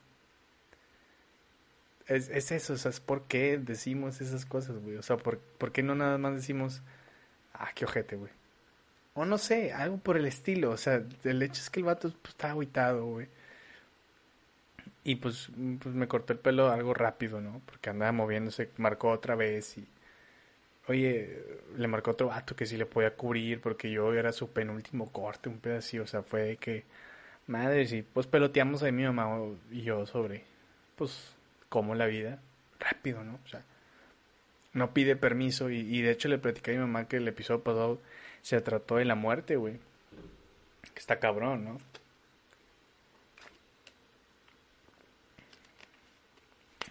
Es, 2.08 2.30
es 2.30 2.50
eso, 2.52 2.72
o 2.72 2.76
sea, 2.76 2.90
es 2.90 3.00
por 3.00 3.24
qué 3.26 3.58
decimos 3.58 4.20
esas 4.20 4.46
cosas, 4.46 4.78
güey. 4.78 4.96
O 4.96 5.02
sea, 5.02 5.18
¿por, 5.18 5.38
¿por 5.38 5.72
qué 5.72 5.82
no 5.82 5.94
nada 5.94 6.18
más 6.18 6.34
decimos, 6.34 6.82
ah, 7.54 7.70
qué 7.74 7.84
ojete, 7.84 8.16
güey? 8.16 8.32
O 9.14 9.24
no 9.24 9.36
sé, 9.38 9.72
algo 9.72 9.98
por 9.98 10.16
el 10.16 10.26
estilo. 10.26 10.70
O 10.70 10.76
sea, 10.76 11.02
el 11.24 11.42
hecho 11.42 11.60
es 11.60 11.70
que 11.70 11.80
el 11.80 11.86
vato 11.86 12.10
pues, 12.22 12.34
está 12.34 12.50
aguitado, 12.52 13.04
güey. 13.06 13.28
Y 15.04 15.16
pues, 15.16 15.50
pues 15.80 15.94
me 15.94 16.08
corté 16.08 16.34
el 16.34 16.38
pelo 16.38 16.70
algo 16.70 16.94
rápido, 16.94 17.40
¿no? 17.40 17.60
Porque 17.66 17.90
andaba 17.90 18.12
moviéndose, 18.12 18.70
marcó 18.76 19.10
otra 19.10 19.34
vez 19.34 19.78
y... 19.78 19.88
Oye, 20.88 21.42
le 21.76 21.88
marcó 21.88 22.12
otro 22.12 22.28
vato 22.28 22.56
que 22.56 22.66
sí 22.66 22.76
le 22.76 22.86
podía 22.86 23.14
cubrir 23.14 23.60
porque 23.60 23.90
yo 23.90 24.14
era 24.14 24.32
su 24.32 24.50
penúltimo 24.52 25.12
corte, 25.12 25.48
un 25.48 25.58
pedacito, 25.60 26.04
o 26.04 26.06
sea, 26.06 26.22
fue 26.22 26.42
de 26.42 26.56
que... 26.56 26.84
Madre, 27.46 27.86
sí, 27.86 28.02
pues 28.02 28.26
peloteamos 28.26 28.82
a 28.82 28.92
mi 28.92 29.04
mamá 29.04 29.38
y 29.70 29.82
yo 29.82 30.06
sobre, 30.06 30.44
pues, 30.96 31.37
cómo 31.68 31.94
la 31.94 32.06
vida, 32.06 32.40
rápido, 32.78 33.24
¿no? 33.24 33.38
O 33.44 33.48
sea, 33.48 33.62
no 34.72 34.92
pide 34.92 35.16
permiso 35.16 35.70
y, 35.70 36.02
de 36.02 36.10
hecho 36.10 36.28
le 36.28 36.38
platicé 36.38 36.72
a 36.72 36.74
mi 36.74 36.80
mamá 36.80 37.08
que 37.08 37.16
el 37.16 37.28
episodio 37.28 37.62
pasado 37.62 38.00
se 38.42 38.60
trató 38.60 38.96
de 38.96 39.04
la 39.04 39.14
muerte, 39.14 39.56
güey. 39.56 39.78
Que 40.94 41.00
está 41.00 41.18
cabrón, 41.18 41.64
¿no? 41.64 41.78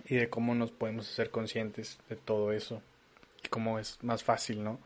Y 0.06 0.16
de 0.16 0.30
cómo 0.30 0.56
nos 0.56 0.72
podemos 0.72 1.10
hacer 1.10 1.32
conscientes 1.32 2.00
de 2.10 2.16
todo 2.16 2.52
eso. 2.52 2.82
Y 3.44 3.50
cómo 3.50 3.80
es 3.80 4.02
más 4.04 4.24
fácil, 4.24 4.64
¿no? 4.64 4.80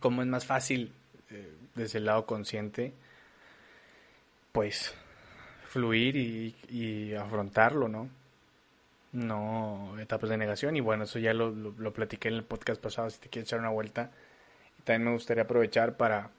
Cómo 0.00 0.22
es 0.22 0.28
más 0.28 0.46
fácil 0.46 0.92
eh, 1.30 1.54
desde 1.74 1.98
el 1.98 2.06
lado 2.06 2.26
consciente, 2.26 2.92
pues, 4.52 4.94
fluir 5.72 6.16
y, 6.16 6.54
y 6.68 7.14
afrontarlo, 7.14 7.88
¿no? 7.88 8.08
no 9.12 9.98
etapas 10.00 10.30
de 10.30 10.36
negación. 10.36 10.76
Y 10.76 10.80
bueno, 10.80 11.04
eso 11.04 11.18
ya 11.18 11.32
lo, 11.34 11.50
lo, 11.50 11.92
platiqué 11.92 12.28
en 12.28 12.34
el 12.34 12.44
podcast 12.44 12.80
pasado, 12.82 13.10
si 13.10 13.20
te 13.20 13.28
quieres 13.28 13.48
echar 13.48 13.60
una 13.60 13.70
vuelta. 13.70 14.10
Y 14.78 14.82
también 14.82 15.04
me 15.04 15.12
gustaría 15.12 15.44
aprovechar 15.44 15.96
para, 15.96 16.30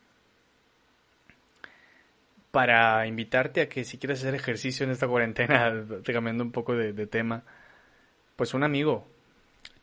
para 2.51 3.07
invitarte 3.07 3.61
a 3.61 3.69
que 3.69 3.83
si 3.83 3.97
quieres 3.97 4.19
hacer 4.19 4.35
ejercicio 4.35 4.83
en 4.85 4.91
esta 4.91 5.07
cuarentena, 5.07 5.85
cambiando 6.05 6.43
un 6.43 6.51
poco 6.51 6.75
de, 6.75 6.93
de 6.93 7.07
tema, 7.07 7.43
pues 8.35 8.53
un 8.53 8.63
amigo, 8.63 9.07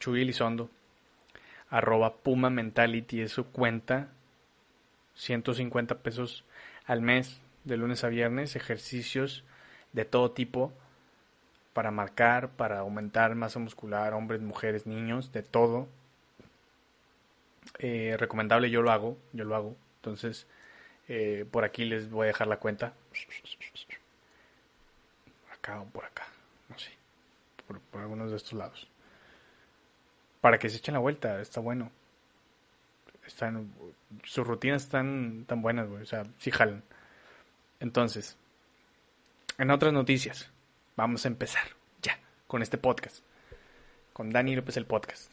Chuy 0.01 0.23
Elizondo, 0.23 0.71
arroba 1.71 2.17
Puma 2.17 2.51
Mentality, 2.51 3.23
es 3.23 3.33
su 3.33 3.47
cuenta, 3.47 4.09
150 5.15 5.99
pesos 5.99 6.45
al 6.87 7.03
mes, 7.03 7.41
de 7.65 7.77
lunes 7.77 8.05
a 8.05 8.09
viernes, 8.09 8.57
ejercicios 8.57 9.45
de 9.93 10.05
todo 10.05 10.31
tipo 10.31 10.73
para 11.73 11.91
marcar, 11.91 12.51
para 12.51 12.81
aumentar 12.81 13.35
masa 13.35 13.59
muscular, 13.59 14.13
hombres, 14.15 14.41
mujeres, 14.41 14.87
niños, 14.87 15.33
de 15.33 15.43
todo. 15.43 15.89
Eh, 17.79 18.17
recomendable, 18.19 18.71
yo 18.71 18.83
lo 18.83 18.91
hago, 18.91 19.17
yo 19.33 19.45
lo 19.45 19.55
hago. 19.55 19.77
Entonces, 19.97 20.47
eh, 21.09 21.47
por 21.51 21.65
aquí 21.65 21.85
les 21.85 22.11
voy 22.11 22.25
a 22.25 22.27
dejar 22.29 22.49
la 22.49 22.59
cuenta. 22.59 22.93
Acá 25.53 25.81
o 25.81 25.87
por 25.87 26.05
acá, 26.05 26.27
no 26.69 26.79
sé, 26.79 26.91
por, 27.67 27.81
por 27.81 28.01
algunos 28.01 28.31
de 28.31 28.37
estos 28.37 28.55
lados. 28.55 28.89
Para 30.41 30.59
que 30.59 30.69
se 30.69 30.79
echen 30.79 30.95
la 30.95 31.01
vuelta, 31.01 31.41
está 31.41 31.61
bueno. 31.61 31.91
Están, 33.27 33.73
sus 34.25 34.47
rutinas 34.47 34.83
están 34.83 35.45
tan 35.47 35.63
buenas, 35.63 35.89
güey, 35.89 36.03
o 36.03 36.07
sea, 36.07 36.25
sí 36.39 36.51
jalan. 36.51 36.83
Entonces, 37.81 38.37
en 39.59 39.71
otras 39.71 39.93
noticias, 39.93 40.51
Vamos 41.01 41.25
a 41.25 41.29
empezar 41.29 41.63
ya 42.03 42.19
con 42.47 42.61
este 42.61 42.77
podcast. 42.77 43.25
Con 44.13 44.29
Dani 44.29 44.55
López 44.55 44.77
el 44.77 44.85
podcast. 44.85 45.33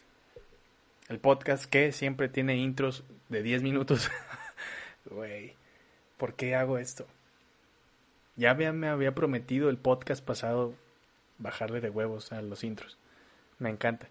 El 1.09 1.19
podcast 1.19 1.65
que 1.65 1.91
siempre 1.91 2.29
tiene 2.29 2.55
intros 2.55 3.03
de 3.27 3.43
10 3.43 3.63
minutos. 3.63 4.09
Güey, 5.11 5.55
¿por 6.15 6.35
qué 6.35 6.55
hago 6.55 6.77
esto? 6.77 7.05
Ya 8.37 8.53
me 8.53 8.87
había 8.87 9.13
prometido 9.13 9.69
el 9.69 9.77
podcast 9.77 10.23
pasado 10.23 10.73
bajarle 11.37 11.81
de 11.81 11.89
huevos 11.89 12.31
a 12.31 12.41
los 12.41 12.63
intros. 12.63 12.97
Me 13.59 13.69
encanta. 13.69 14.07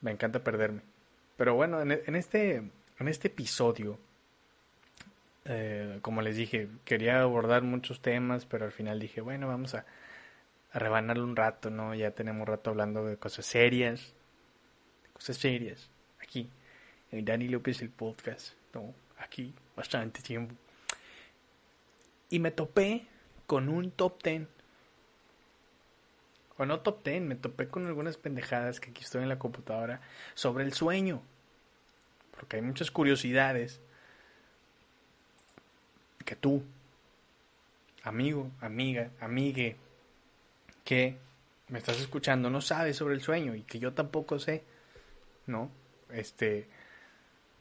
Me 0.00 0.10
encanta 0.10 0.42
perderme. 0.42 0.80
Pero 1.36 1.54
bueno, 1.54 1.82
en, 1.82 2.14
este, 2.14 2.56
en 2.98 3.08
este 3.08 3.28
episodio, 3.28 3.98
eh, 5.52 5.98
como 6.00 6.22
les 6.22 6.36
dije, 6.36 6.68
quería 6.84 7.22
abordar 7.22 7.62
muchos 7.62 8.00
temas, 8.00 8.46
pero 8.46 8.66
al 8.66 8.70
final 8.70 9.00
dije, 9.00 9.20
bueno, 9.20 9.48
vamos 9.48 9.74
a, 9.74 9.84
a 10.70 10.78
rebanarlo 10.78 11.24
un 11.24 11.34
rato, 11.34 11.70
¿no? 11.70 11.92
Ya 11.92 12.12
tenemos 12.12 12.46
rato 12.46 12.70
hablando 12.70 13.04
de 13.04 13.16
cosas 13.16 13.46
serias, 13.46 14.14
cosas 15.12 15.38
serias, 15.38 15.90
aquí, 16.22 16.48
en 17.10 17.24
Dani 17.24 17.48
López 17.48 17.82
el 17.82 17.90
podcast, 17.90 18.52
¿no? 18.74 18.94
Aquí, 19.18 19.52
bastante 19.74 20.22
tiempo. 20.22 20.54
Y 22.28 22.38
me 22.38 22.52
topé 22.52 23.06
con 23.46 23.68
un 23.68 23.90
top 23.90 24.22
ten. 24.22 24.48
O 26.58 26.64
no 26.64 26.78
top 26.78 27.02
ten, 27.02 27.26
me 27.26 27.34
topé 27.34 27.66
con 27.66 27.88
algunas 27.88 28.16
pendejadas 28.18 28.78
que 28.78 28.90
aquí 28.90 29.02
estoy 29.02 29.24
en 29.24 29.28
la 29.28 29.40
computadora 29.40 30.00
sobre 30.34 30.62
el 30.62 30.74
sueño. 30.74 31.22
Porque 32.30 32.56
hay 32.56 32.62
muchas 32.62 32.92
curiosidades 32.92 33.80
que 36.24 36.36
tú, 36.36 36.62
amigo, 38.02 38.50
amiga, 38.60 39.10
amigue, 39.20 39.76
que 40.84 41.16
me 41.68 41.78
estás 41.78 42.00
escuchando 42.00 42.50
no 42.50 42.60
sabes 42.60 42.96
sobre 42.96 43.14
el 43.14 43.20
sueño 43.20 43.54
y 43.54 43.62
que 43.62 43.78
yo 43.78 43.92
tampoco 43.92 44.38
sé, 44.38 44.64
¿no? 45.46 45.70
Este, 46.12 46.66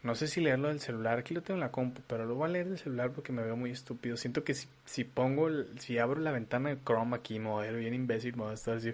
no 0.02 0.16
sé 0.16 0.28
si 0.28 0.42
leerlo 0.42 0.70
del 0.70 0.80
celular, 0.80 1.20
aquí 1.20 1.34
lo 1.34 1.42
tengo 1.42 1.58
en 1.58 1.62
la 1.62 1.72
compu, 1.72 2.02
pero 2.08 2.26
lo 2.26 2.36
voy 2.36 2.50
a 2.50 2.54
leer 2.54 2.70
del 2.70 2.80
celular 2.80 3.12
porque 3.12 3.32
me 3.32 3.44
veo 3.44 3.56
muy 3.56 3.72
estúpido. 3.72 4.18
Siento 4.18 4.44
que 4.44 4.54
si, 4.54 4.68
si 4.86 5.04
pongo, 5.04 5.50
si 5.78 5.98
abro 5.98 6.20
la 6.22 6.32
ventana 6.32 6.70
de 6.70 6.78
Chrome 6.84 7.18
aquí, 7.18 7.40
me 7.40 7.50
voy 7.50 7.68
a 7.68 7.72
ver 7.72 7.80
bien 7.80 7.94
imbécil, 7.94 8.36
me 8.36 8.44
voy 8.44 8.52
a 8.52 8.56
estar 8.56 8.78
así, 8.78 8.94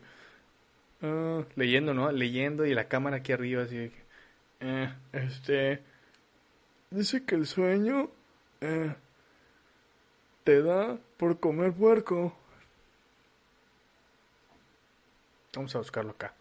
uh, 1.02 1.44
leyendo, 1.56 1.94
¿no? 1.94 2.12
Leyendo 2.12 2.66
y 2.66 2.74
la 2.74 2.88
cámara 2.88 3.18
aquí 3.18 3.32
arriba, 3.32 3.64
así 3.64 3.92
eh, 4.62 4.94
este, 5.14 5.82
dice 6.90 7.24
que 7.24 7.36
el 7.36 7.46
sueño, 7.46 8.10
eh, 8.62 8.96
te 10.46 10.62
da 10.62 10.98
por 11.18 11.40
comer 11.40 11.74
puerco. 11.74 12.38
Vamos 15.56 15.74
a 15.76 15.80
buscarlo 15.80 16.12
acá. 16.12 16.34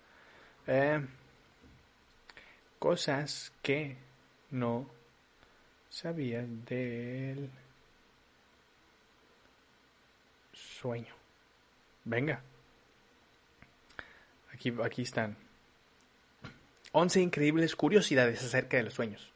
Eh, 0.67 1.05
cosas 2.79 3.51
que 3.63 3.97
no 4.51 4.87
sabía 5.89 6.43
del 6.43 7.51
sueño. 10.53 11.15
Venga. 12.05 12.43
Aquí, 14.53 14.73
aquí 14.85 15.03
están. 15.03 15.35
11 16.93 17.23
increíbles 17.23 17.75
curiosidades 17.75 18.45
acerca 18.45 18.77
de 18.77 18.83
los 18.83 18.95
sueños. 18.95 19.33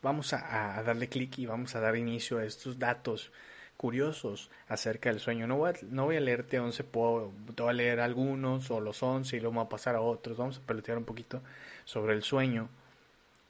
Vamos 0.00 0.32
a, 0.32 0.78
a 0.78 0.82
darle 0.82 1.10
clic 1.10 1.38
y 1.38 1.44
vamos 1.44 1.74
a 1.76 1.80
dar 1.80 1.96
inicio 1.96 2.38
a 2.38 2.44
estos 2.44 2.78
datos 2.78 3.30
curiosos 3.76 4.50
acerca 4.68 5.10
del 5.10 5.20
sueño. 5.20 5.46
No 5.46 5.56
voy 5.56 5.70
a, 5.70 5.74
no 5.90 6.04
voy 6.04 6.16
a 6.16 6.20
leerte 6.20 6.58
11, 6.58 6.84
puedo, 6.84 7.32
voy 7.56 7.68
a 7.68 7.72
leer 7.72 8.00
algunos 8.00 8.70
o 8.70 8.80
los 8.80 9.02
11 9.02 9.36
y 9.36 9.40
luego 9.40 9.56
vamos 9.56 9.66
a 9.66 9.70
pasar 9.70 9.94
a 9.96 10.00
otros. 10.00 10.36
Vamos 10.36 10.58
a 10.58 10.66
pelotear 10.66 10.98
un 10.98 11.04
poquito 11.04 11.42
sobre 11.84 12.14
el 12.14 12.22
sueño. 12.22 12.68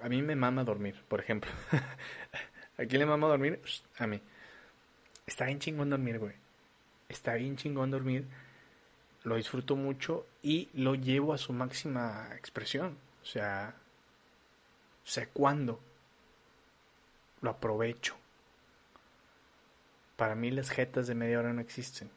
A 0.00 0.08
mí 0.08 0.22
me 0.22 0.36
mama 0.36 0.64
dormir, 0.64 1.02
por 1.08 1.20
ejemplo. 1.20 1.50
¿A 2.78 2.84
quién 2.84 3.00
le 3.00 3.06
mama 3.06 3.28
dormir? 3.28 3.60
A 3.98 4.06
mí. 4.06 4.20
Está 5.26 5.46
bien 5.46 5.58
chingón 5.58 5.90
dormir, 5.90 6.18
güey. 6.18 6.34
Está 7.08 7.34
bien 7.34 7.56
chingón 7.56 7.90
dormir. 7.90 8.26
Lo 9.24 9.36
disfruto 9.36 9.74
mucho 9.74 10.26
y 10.42 10.68
lo 10.74 10.94
llevo 10.94 11.32
a 11.32 11.38
su 11.38 11.52
máxima 11.52 12.28
expresión. 12.36 12.96
O 13.22 13.26
sea, 13.26 13.74
sé 15.04 15.28
cuándo. 15.28 15.80
Lo 17.40 17.50
aprovecho 17.50 18.16
para 20.16 20.34
mí 20.34 20.50
las 20.50 20.70
jetas 20.70 21.06
de 21.06 21.14
media 21.14 21.38
hora 21.38 21.52
no 21.52 21.60
existen. 21.60 22.10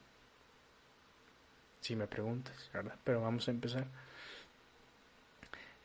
Si 1.82 1.96
me 1.96 2.08
preguntas, 2.08 2.70
¿verdad? 2.74 2.96
Pero 3.04 3.22
vamos 3.22 3.48
a 3.48 3.52
empezar. 3.52 3.86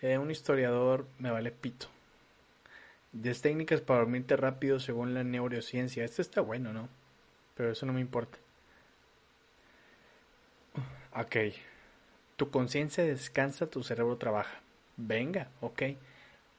Eh, 0.00 0.18
un 0.18 0.30
historiador 0.30 1.06
me 1.18 1.30
vale 1.30 1.50
pito. 1.50 1.86
10 3.12 3.42
técnicas 3.42 3.80
para 3.80 4.00
dormirte 4.00 4.36
rápido 4.36 4.80
según 4.80 5.14
la 5.14 5.22
neurociencia. 5.22 6.04
Esto 6.04 6.20
está 6.20 6.40
bueno, 6.40 6.72
¿no? 6.72 6.88
Pero 7.56 7.70
eso 7.70 7.86
no 7.86 7.92
me 7.92 8.00
importa. 8.00 8.38
Ok. 11.14 11.36
Tu 12.36 12.50
conciencia 12.50 13.04
descansa, 13.04 13.68
tu 13.68 13.84
cerebro 13.84 14.16
trabaja. 14.16 14.60
Venga, 14.96 15.48
ok. 15.60 15.82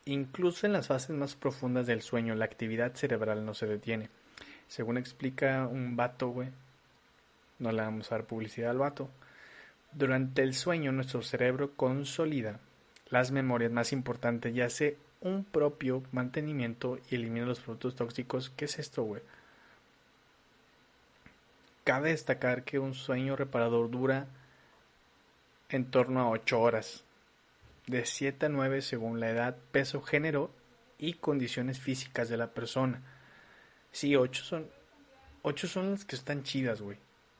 Incluso 0.05 0.65
en 0.65 0.73
las 0.73 0.87
fases 0.87 1.09
más 1.09 1.35
profundas 1.35 1.87
del 1.87 2.01
sueño, 2.01 2.35
la 2.35 2.45
actividad 2.45 2.93
cerebral 2.95 3.45
no 3.45 3.53
se 3.53 3.65
detiene. 3.65 4.09
Según 4.67 4.97
explica 4.97 5.67
un 5.67 5.95
vato, 5.95 6.29
güey. 6.29 6.49
No 7.59 7.71
le 7.71 7.81
vamos 7.81 8.11
a 8.11 8.15
dar 8.15 8.25
publicidad 8.25 8.71
al 8.71 8.79
vato. 8.79 9.09
Durante 9.91 10.41
el 10.41 10.53
sueño 10.53 10.91
nuestro 10.91 11.21
cerebro 11.21 11.71
consolida 11.75 12.59
las 13.09 13.31
memorias 13.31 13.71
más 13.71 13.93
importantes 13.93 14.53
y 14.53 14.61
hace 14.61 14.97
un 15.21 15.43
propio 15.43 16.03
mantenimiento 16.11 16.99
y 17.09 17.15
elimina 17.15 17.45
los 17.45 17.59
productos 17.59 17.95
tóxicos. 17.95 18.51
¿Qué 18.55 18.65
es 18.65 18.77
esto, 18.79 19.03
güey? 19.03 19.21
Cabe 21.83 22.09
destacar 22.09 22.63
que 22.63 22.79
un 22.79 22.93
sueño 22.93 23.35
reparador 23.35 23.89
dura 23.89 24.27
en 25.69 25.85
torno 25.85 26.21
a 26.21 26.29
8 26.29 26.59
horas, 26.59 27.03
de 27.87 28.05
7 28.05 28.47
a 28.47 28.49
9 28.49 28.81
según 28.81 29.19
la 29.19 29.29
edad, 29.29 29.55
peso, 29.71 30.01
género 30.01 30.51
y 30.97 31.13
condiciones 31.13 31.79
físicas 31.79 32.29
de 32.29 32.37
la 32.37 32.47
persona. 32.47 33.01
Sí, 33.95 34.13
8 34.17 34.43
son 34.43 34.69
8 35.43 35.67
son 35.69 35.91
las 35.91 36.03
que 36.03 36.17
están 36.17 36.43
chidas, 36.43 36.81
güey. 36.81 36.97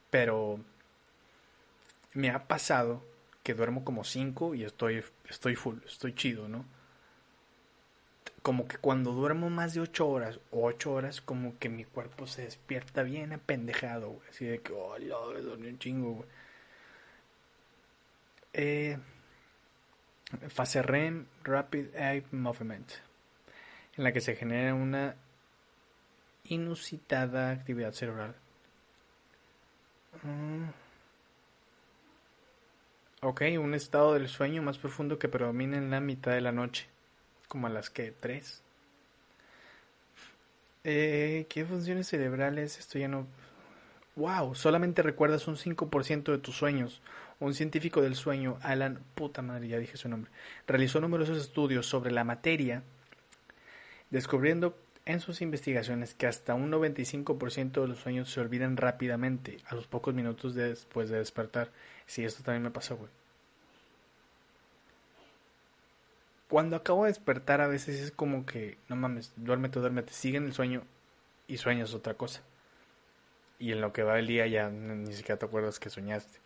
Pero 0.10 0.58
me 2.14 2.30
ha 2.30 2.48
pasado 2.48 3.04
que 3.44 3.54
duermo 3.54 3.84
como 3.84 4.06
5 4.06 4.56
y 4.56 4.64
estoy 4.64 5.04
estoy 5.30 5.56
full, 5.56 5.80
estoy 5.86 6.16
chido, 6.16 6.48
¿no? 6.48 6.66
Como 8.42 8.70
que 8.70 8.78
cuando 8.78 9.12
duermo 9.12 9.50
más 9.50 9.74
de 9.74 9.82
8 9.82 10.08
horas 10.08 10.40
o 10.52 10.66
8 10.68 10.94
horas 10.94 11.20
como 11.20 11.60
que 11.60 11.68
mi 11.68 11.84
cuerpo 11.84 12.26
se 12.26 12.44
despierta 12.44 13.04
bien 13.04 13.34
apendejado, 13.34 14.12
güey, 14.12 14.30
así 14.30 14.46
de 14.46 14.60
que 14.60 14.72
oh, 14.72 14.98
dormí 15.44 15.68
un 15.68 15.80
chingo, 15.80 16.14
güey. 16.14 16.30
Eh, 18.54 18.98
fase 20.48 20.82
REM, 20.82 21.26
Rapid 21.44 21.96
Eye 21.96 22.24
Movement, 22.32 22.92
en 23.98 24.04
la 24.06 24.14
que 24.14 24.22
se 24.22 24.38
genera 24.38 24.74
una 24.74 25.18
inusitada 26.50 27.52
actividad 27.52 27.94
cerebral. 27.94 28.36
Mm. 30.24 30.70
Ok, 33.22 33.42
un 33.60 33.74
estado 33.74 34.14
del 34.14 34.28
sueño 34.28 34.62
más 34.62 34.78
profundo 34.78 35.18
que 35.18 35.28
predomina 35.28 35.78
en 35.78 35.90
la 35.90 36.00
mitad 36.00 36.32
de 36.32 36.42
la 36.42 36.52
noche, 36.52 36.88
como 37.48 37.68
a 37.68 37.70
las 37.70 37.90
que 37.90 38.12
tres. 38.12 38.62
Eh, 40.84 41.48
¿Qué 41.50 41.66
funciones 41.66 42.08
cerebrales? 42.08 42.78
Esto 42.78 43.00
ya 43.00 43.08
no... 43.08 43.26
¡Wow! 44.16 44.56
Solamente 44.56 45.02
recuerdas 45.02 45.48
un 45.48 45.58
5% 45.58 46.32
de 46.32 46.38
tus 46.38 46.56
sueños 46.56 47.02
un 47.40 47.54
científico 47.54 48.02
del 48.02 48.16
sueño, 48.16 48.58
Alan, 48.62 49.00
puta 49.14 49.42
madre, 49.42 49.68
ya 49.68 49.78
dije 49.78 49.98
su 49.98 50.10
nombre, 50.10 50.32
realizó 50.68 51.02
numerosos 51.02 51.38
estudios 51.38 51.86
sobre 51.86 52.12
la 52.12 52.24
materia, 52.24 52.84
descubriendo 54.10 54.78
en 55.06 55.20
sus 55.20 55.42
investigaciones 55.42 56.16
que 56.16 56.28
hasta 56.28 56.56
un 56.56 56.72
95% 56.72 57.82
de 57.82 57.88
los 57.88 58.00
sueños 58.00 58.32
se 58.32 58.40
olvidan 58.42 58.76
rápidamente, 58.78 59.60
a 59.68 59.76
los 59.76 59.88
pocos 59.88 60.14
minutos 60.14 60.56
después 60.56 61.10
de 61.10 61.20
despertar. 61.20 61.70
Sí, 62.08 62.26
esto 62.26 62.44
también 62.44 62.64
me 62.64 62.72
pasó, 62.72 62.98
güey. 62.98 63.12
Cuando 66.50 66.76
acabo 66.76 67.04
de 67.04 67.12
despertar 67.12 67.62
a 67.62 67.68
veces 67.68 68.00
es 68.00 68.12
como 68.12 68.46
que, 68.46 68.78
no 68.88 68.96
mames, 68.96 69.34
duérmete, 69.36 69.80
duérmete, 69.80 70.14
sigue 70.14 70.38
en 70.38 70.46
el 70.46 70.54
sueño 70.54 70.84
y 71.48 71.58
sueñas 71.58 71.94
otra 71.94 72.16
cosa. 72.16 72.42
Y 73.60 73.72
en 73.72 73.82
lo 73.82 73.94
que 73.94 74.04
va 74.04 74.20
el 74.20 74.28
día 74.28 74.48
ya 74.48 74.70
ni 74.70 75.14
siquiera 75.14 75.38
te 75.38 75.46
acuerdas 75.46 75.80
que 75.80 75.90
soñaste. 75.90 76.40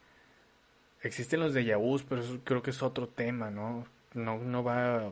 Existen 1.01 1.39
los 1.39 1.53
de 1.53 1.75
vus, 1.75 2.03
pero 2.03 2.21
eso 2.21 2.39
creo 2.43 2.61
que 2.61 2.71
es 2.71 2.83
otro 2.83 3.07
tema, 3.07 3.49
¿no? 3.51 3.85
No, 4.13 4.37
no 4.37 4.63
va 4.63 5.11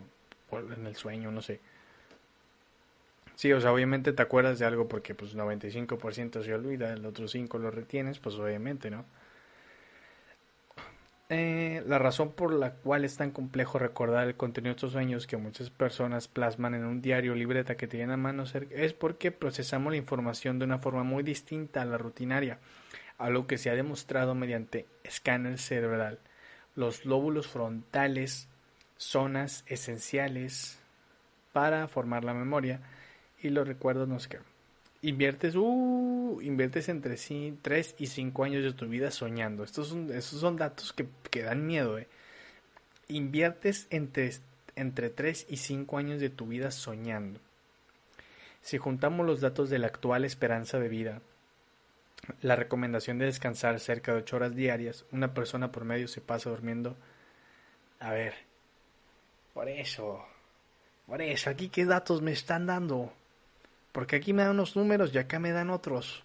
en 0.51 0.85
el 0.85 0.95
sueño, 0.95 1.31
no 1.31 1.41
sé. 1.41 1.59
Sí, 3.37 3.53
o 3.53 3.61
sea, 3.61 3.71
obviamente 3.71 4.13
te 4.13 4.21
acuerdas 4.23 4.57
de 4.57 4.65
algo 4.65 4.87
porque 4.87 5.13
pues 5.13 5.35
95% 5.35 6.41
se 6.41 6.55
olvida, 6.55 6.91
el 6.91 7.05
otro 7.05 7.27
5 7.27 7.59
lo 7.59 7.69
retienes, 7.69 8.17
pues 8.17 8.33
obviamente, 8.35 8.89
¿no? 8.89 9.05
Eh, 11.29 11.83
la 11.85 11.99
razón 11.99 12.31
por 12.31 12.51
la 12.51 12.71
cual 12.71 13.05
es 13.05 13.15
tan 13.15 13.29
complejo 13.29 13.77
recordar 13.77 14.27
el 14.27 14.35
contenido 14.35 14.73
de 14.73 14.77
estos 14.77 14.93
sueños 14.93 15.27
que 15.27 15.37
muchas 15.37 15.69
personas 15.69 16.27
plasman 16.27 16.73
en 16.73 16.85
un 16.85 16.99
diario 16.99 17.33
o 17.33 17.35
libreta 17.35 17.77
que 17.77 17.85
tienen 17.85 18.09
a 18.09 18.17
mano 18.17 18.45
es 18.71 18.93
porque 18.93 19.31
procesamos 19.31 19.91
la 19.91 19.97
información 19.97 20.57
de 20.57 20.65
una 20.65 20.79
forma 20.79 21.03
muy 21.03 21.21
distinta 21.21 21.83
a 21.83 21.85
la 21.85 21.99
rutinaria 21.99 22.57
algo 23.19 23.45
que 23.45 23.59
se 23.59 23.69
ha 23.69 23.75
demostrado 23.75 24.33
mediante 24.33 24.87
escáner 25.03 25.59
cerebral. 25.59 26.19
Los 26.75 27.05
lóbulos 27.05 27.47
frontales, 27.47 28.47
zonas 28.97 29.63
esenciales 29.67 30.79
para 31.53 31.87
formar 31.87 32.23
la 32.23 32.33
memoria 32.33 32.81
y 33.41 33.49
los 33.49 33.67
recuerdos 33.67 34.07
no 34.07 34.19
sé. 34.19 34.39
Inviertes, 35.01 35.55
uh, 35.55 36.39
inviertes 36.41 36.89
entre 36.89 37.17
sí, 37.17 37.57
3 37.61 37.95
y 37.99 38.07
5 38.07 38.43
años 38.43 38.63
de 38.63 38.73
tu 38.73 38.87
vida 38.87 39.11
soñando. 39.11 39.63
Estos 39.63 39.89
son, 39.89 40.11
estos 40.11 40.39
son 40.39 40.57
datos 40.57 40.91
que, 40.91 41.07
que 41.29 41.43
dan 41.43 41.67
miedo. 41.67 41.99
Eh. 41.99 42.07
Inviertes 43.07 43.87
entre, 43.91 44.31
entre 44.75 45.09
3 45.09 45.45
y 45.49 45.57
5 45.57 45.97
años 45.97 46.19
de 46.19 46.29
tu 46.29 46.47
vida 46.47 46.71
soñando. 46.71 47.39
Si 48.61 48.77
juntamos 48.77 49.25
los 49.25 49.39
datos 49.39 49.69
de 49.69 49.79
la 49.79 49.87
actual 49.87 50.25
esperanza 50.25 50.79
de 50.79 50.89
vida, 50.89 51.21
la 52.41 52.55
recomendación 52.55 53.19
de 53.19 53.25
descansar 53.25 53.79
cerca 53.79 54.13
de 54.13 54.19
8 54.19 54.35
horas 54.35 54.55
diarias, 54.55 55.05
una 55.11 55.33
persona 55.33 55.71
por 55.71 55.85
medio 55.85 56.07
se 56.07 56.21
pasa 56.21 56.49
durmiendo. 56.49 56.97
A 57.99 58.11
ver, 58.11 58.33
por 59.53 59.69
eso, 59.69 60.25
por 61.05 61.21
eso, 61.21 61.49
aquí 61.49 61.69
qué 61.69 61.85
datos 61.85 62.21
me 62.21 62.31
están 62.31 62.65
dando. 62.65 63.13
Porque 63.97 64.17
aquí 64.17 64.31
me 64.31 64.43
dan 64.43 64.51
unos 64.51 64.75
números 64.75 65.09
y 65.11 65.17
acá 65.17 65.39
me 65.39 65.51
dan 65.51 65.71
otros. 65.71 66.23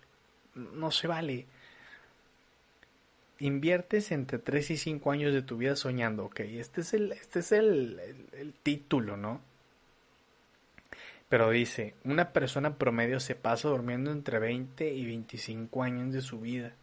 No 0.54 0.90
se 0.90 1.08
vale. 1.08 1.46
Inviertes 3.38 4.12
entre 4.12 4.38
3 4.38 4.72
y 4.72 4.76
5 4.76 5.10
años 5.10 5.32
de 5.32 5.40
tu 5.40 5.56
vida 5.56 5.74
soñando, 5.74 6.26
ok. 6.26 6.40
Este 6.40 6.82
es 6.82 6.92
el, 6.92 7.12
este 7.12 7.38
es 7.38 7.50
el 7.50 8.52
título, 8.62 9.16
¿no? 9.16 9.40
Pero 11.30 11.48
dice, 11.48 11.94
una 12.04 12.34
persona 12.34 12.76
promedio 12.76 13.20
se 13.20 13.36
pasa 13.36 13.70
durmiendo 13.70 14.12
entre 14.12 14.38
20 14.38 14.92
y 14.92 15.06
25 15.06 15.82
años 15.82 16.12
de 16.12 16.20
su 16.20 16.40
vida. 16.40 16.74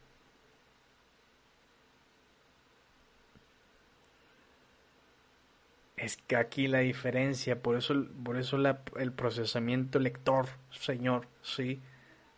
Es 6.01 6.17
que 6.17 6.35
aquí 6.35 6.67
la 6.67 6.79
diferencia, 6.79 7.61
por 7.61 7.75
eso, 7.75 8.05
por 8.23 8.37
eso 8.37 8.57
el 8.97 9.11
procesamiento 9.11 9.99
lector, 9.99 10.47
señor, 10.71 11.27
sí, 11.41 11.81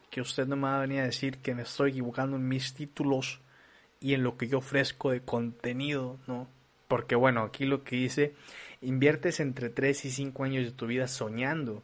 que 0.09 0.21
usted 0.21 0.47
no 0.47 0.55
me 0.55 0.63
va 0.63 0.77
a 0.77 0.81
venir 0.81 1.01
a 1.01 1.05
decir 1.05 1.37
que 1.37 1.53
me 1.53 1.61
estoy 1.61 1.91
equivocando 1.91 2.37
en 2.37 2.47
mis 2.47 2.73
títulos 2.73 3.39
y 3.99 4.15
en 4.15 4.23
lo 4.23 4.35
que 4.37 4.47
yo 4.47 4.57
ofrezco 4.57 5.11
de 5.11 5.21
contenido, 5.21 6.17
¿no? 6.27 6.47
Porque 6.87 7.15
bueno, 7.15 7.43
aquí 7.43 7.65
lo 7.65 7.83
que 7.83 7.95
dice, 7.95 8.33
inviertes 8.81 9.39
entre 9.39 9.69
3 9.69 10.05
y 10.05 10.11
5 10.11 10.43
años 10.43 10.65
de 10.65 10.71
tu 10.71 10.87
vida 10.87 11.07
soñando 11.07 11.83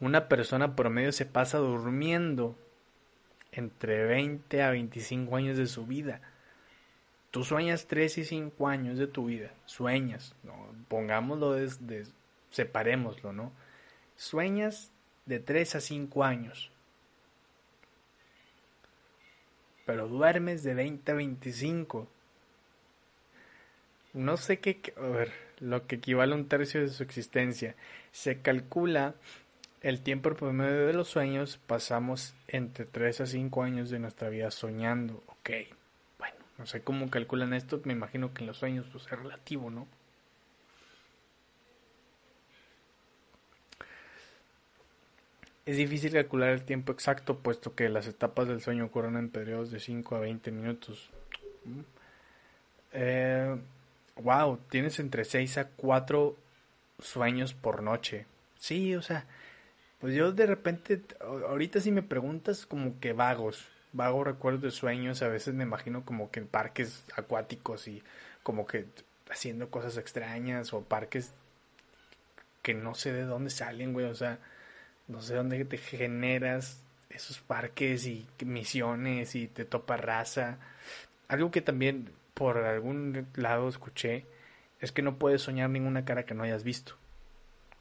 una 0.00 0.28
persona 0.28 0.76
promedio 0.76 1.12
se 1.12 1.24
pasa 1.24 1.58
durmiendo 1.58 2.58
entre 3.52 4.04
20 4.04 4.62
a 4.62 4.70
25 4.70 5.36
años 5.36 5.56
de 5.56 5.66
su 5.66 5.86
vida. 5.86 6.20
Tú 7.34 7.42
sueñas 7.42 7.88
3 7.88 8.18
y 8.18 8.24
5 8.24 8.68
años 8.68 8.96
de 8.96 9.08
tu 9.08 9.26
vida. 9.26 9.50
Sueñas, 9.66 10.36
¿no? 10.44 10.54
pongámoslo 10.86 11.54
desde, 11.54 12.04
separémoslo, 12.52 13.32
¿no? 13.32 13.50
Sueñas 14.14 14.92
de 15.26 15.40
3 15.40 15.74
a 15.74 15.80
5 15.80 16.22
años. 16.22 16.70
Pero 19.84 20.06
duermes 20.06 20.62
de 20.62 20.74
20 20.74 21.10
a 21.10 21.14
25. 21.16 22.08
No 24.12 24.36
sé 24.36 24.60
qué, 24.60 24.94
a 24.96 25.08
ver, 25.08 25.32
lo 25.58 25.88
que 25.88 25.96
equivale 25.96 26.34
a 26.34 26.36
un 26.36 26.46
tercio 26.46 26.82
de 26.82 26.88
su 26.88 27.02
existencia. 27.02 27.74
Se 28.12 28.42
calcula 28.42 29.16
el 29.80 30.02
tiempo 30.02 30.32
promedio 30.34 30.86
de 30.86 30.92
los 30.92 31.08
sueños 31.08 31.58
pasamos 31.66 32.36
entre 32.46 32.84
3 32.84 33.22
a 33.22 33.26
5 33.26 33.62
años 33.64 33.90
de 33.90 33.98
nuestra 33.98 34.28
vida 34.28 34.52
soñando. 34.52 35.24
Ok, 35.26 35.50
no 36.58 36.66
sé 36.66 36.82
cómo 36.82 37.10
calculan 37.10 37.52
esto, 37.52 37.80
me 37.84 37.92
imagino 37.92 38.32
que 38.32 38.42
en 38.42 38.46
los 38.48 38.58
sueños 38.58 38.86
pues, 38.92 39.04
es 39.04 39.18
relativo, 39.18 39.70
¿no? 39.70 39.86
Es 45.66 45.78
difícil 45.78 46.12
calcular 46.12 46.50
el 46.50 46.62
tiempo 46.62 46.92
exacto, 46.92 47.38
puesto 47.38 47.74
que 47.74 47.88
las 47.88 48.06
etapas 48.06 48.46
del 48.46 48.60
sueño 48.60 48.84
ocurren 48.84 49.16
en 49.16 49.30
periodos 49.30 49.70
de 49.70 49.80
5 49.80 50.16
a 50.16 50.20
20 50.20 50.50
minutos. 50.50 51.10
Eh, 52.92 53.56
wow, 54.16 54.58
tienes 54.68 54.98
entre 54.98 55.24
6 55.24 55.56
a 55.56 55.68
4 55.68 56.36
sueños 56.98 57.54
por 57.54 57.82
noche. 57.82 58.26
Sí, 58.58 58.94
o 58.94 59.00
sea, 59.00 59.24
pues 60.00 60.14
yo 60.14 60.32
de 60.32 60.46
repente, 60.46 61.00
ahorita 61.20 61.80
si 61.80 61.90
me 61.90 62.02
preguntas 62.02 62.66
como 62.66 63.00
que 63.00 63.14
vagos, 63.14 63.66
vagos 63.94 64.26
recuerdos 64.26 64.62
de 64.62 64.70
sueños, 64.70 65.22
a 65.22 65.28
veces 65.28 65.54
me 65.54 65.62
imagino 65.62 66.04
como 66.04 66.30
que 66.30 66.40
en 66.40 66.48
parques 66.48 67.04
acuáticos 67.16 67.88
y 67.88 68.02
como 68.42 68.66
que 68.66 68.86
haciendo 69.30 69.70
cosas 69.70 69.96
extrañas 69.96 70.74
o 70.74 70.82
parques 70.82 71.32
que 72.62 72.74
no 72.74 72.94
sé 72.94 73.12
de 73.12 73.24
dónde 73.24 73.50
salen, 73.50 73.92
güey, 73.92 74.06
o 74.06 74.14
sea, 74.14 74.38
no 75.06 75.22
sé 75.22 75.34
dónde 75.34 75.64
te 75.64 75.78
generas 75.78 76.82
esos 77.08 77.38
parques 77.38 78.06
y 78.06 78.26
misiones 78.44 79.34
y 79.36 79.46
te 79.46 79.64
topa 79.64 79.96
raza. 79.96 80.58
Algo 81.28 81.50
que 81.50 81.60
también 81.60 82.10
por 82.34 82.58
algún 82.58 83.28
lado 83.36 83.68
escuché 83.68 84.26
es 84.80 84.90
que 84.90 85.02
no 85.02 85.16
puedes 85.18 85.42
soñar 85.42 85.70
ninguna 85.70 86.04
cara 86.04 86.24
que 86.24 86.34
no 86.34 86.42
hayas 86.42 86.64
visto. 86.64 86.94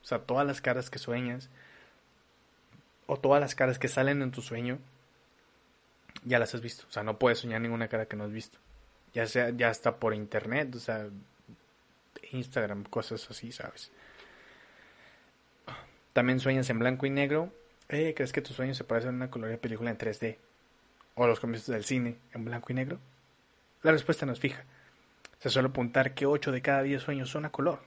O 0.03 0.05
sea, 0.05 0.19
todas 0.19 0.45
las 0.45 0.61
caras 0.61 0.89
que 0.89 0.99
sueñas 0.99 1.49
o 3.07 3.17
todas 3.17 3.41
las 3.41 3.55
caras 3.55 3.79
que 3.79 3.87
salen 3.87 4.21
en 4.21 4.31
tu 4.31 4.41
sueño 4.41 4.79
ya 6.25 6.39
las 6.39 6.53
has 6.55 6.61
visto. 6.61 6.85
O 6.89 6.91
sea, 6.91 7.03
no 7.03 7.17
puedes 7.17 7.39
soñar 7.39 7.61
ninguna 7.61 7.87
cara 7.87 8.05
que 8.05 8.15
no 8.15 8.23
has 8.23 8.31
visto. 8.31 8.57
Ya 9.13 9.27
sea, 9.27 9.49
ya 9.51 9.69
está 9.69 9.97
por 9.97 10.13
internet, 10.13 10.75
o 10.75 10.79
sea, 10.79 11.07
Instagram, 12.31 12.83
cosas 12.85 13.29
así, 13.29 13.51
¿sabes? 13.51 13.91
También 16.13 16.39
sueñas 16.39 16.69
en 16.69 16.79
blanco 16.79 17.05
y 17.05 17.09
negro. 17.09 17.51
Eh, 17.89 18.13
¿Crees 18.15 18.31
que 18.31 18.41
tus 18.41 18.55
sueños 18.55 18.77
se 18.77 18.83
parecen 18.83 19.11
a 19.11 19.13
una 19.13 19.31
colorida 19.31 19.57
película 19.57 19.91
en 19.91 19.97
3D? 19.97 20.37
¿O 21.15 21.27
los 21.27 21.39
comienzos 21.39 21.73
del 21.73 21.85
cine 21.85 22.17
en 22.33 22.45
blanco 22.45 22.71
y 22.71 22.75
negro? 22.75 22.99
La 23.83 23.91
respuesta 23.91 24.25
no 24.25 24.33
es 24.33 24.39
fija. 24.39 24.63
Se 25.39 25.49
suele 25.49 25.67
apuntar 25.67 26.13
que 26.13 26.25
8 26.25 26.51
de 26.51 26.61
cada 26.61 26.83
10 26.83 27.01
sueños 27.01 27.29
son 27.29 27.45
a 27.45 27.51
color, 27.51 27.81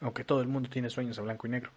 aunque 0.00 0.24
todo 0.24 0.40
el 0.40 0.48
mundo 0.48 0.70
tiene 0.70 0.90
sueños 0.90 1.18
a 1.18 1.22
blanco 1.22 1.46
y 1.46 1.50
negro. 1.50 1.70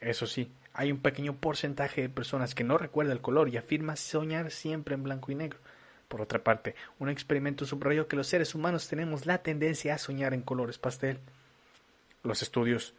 Eso 0.00 0.26
sí, 0.26 0.50
hay 0.74 0.90
un 0.90 0.98
pequeño 0.98 1.36
porcentaje 1.36 2.02
de 2.02 2.08
personas 2.08 2.54
que 2.54 2.64
no 2.64 2.76
recuerda 2.76 3.12
el 3.12 3.20
color 3.20 3.48
y 3.48 3.56
afirma 3.56 3.94
soñar 3.94 4.50
siempre 4.50 4.96
en 4.96 5.04
blanco 5.04 5.30
y 5.30 5.36
negro. 5.36 5.58
Por 6.08 6.20
otra 6.20 6.42
parte, 6.42 6.74
un 6.98 7.08
experimento 7.08 7.64
subrayó 7.64 8.08
que 8.08 8.16
los 8.16 8.26
seres 8.26 8.54
humanos 8.54 8.88
tenemos 8.88 9.24
la 9.24 9.38
tendencia 9.38 9.94
a 9.94 9.98
soñar 9.98 10.34
en 10.34 10.42
colores 10.42 10.78
pastel. 10.78 11.18
Los 12.24 12.42
estudios 12.42 12.92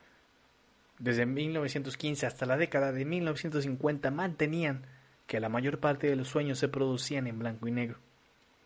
desde 0.99 1.25
1915 1.25 2.25
hasta 2.25 2.45
la 2.45 2.55
década 2.55 2.93
de 2.93 3.03
1950 3.03 4.09
mantenían 4.09 4.85
que 5.27 5.41
la 5.41 5.49
mayor 5.49 5.79
parte 5.79 6.07
de 6.07 6.15
los 6.15 6.29
sueños 6.29 6.59
se 6.59 6.69
producían 6.69 7.27
en 7.27 7.39
blanco 7.39 7.67
y 7.67 7.71
negro. 7.71 7.97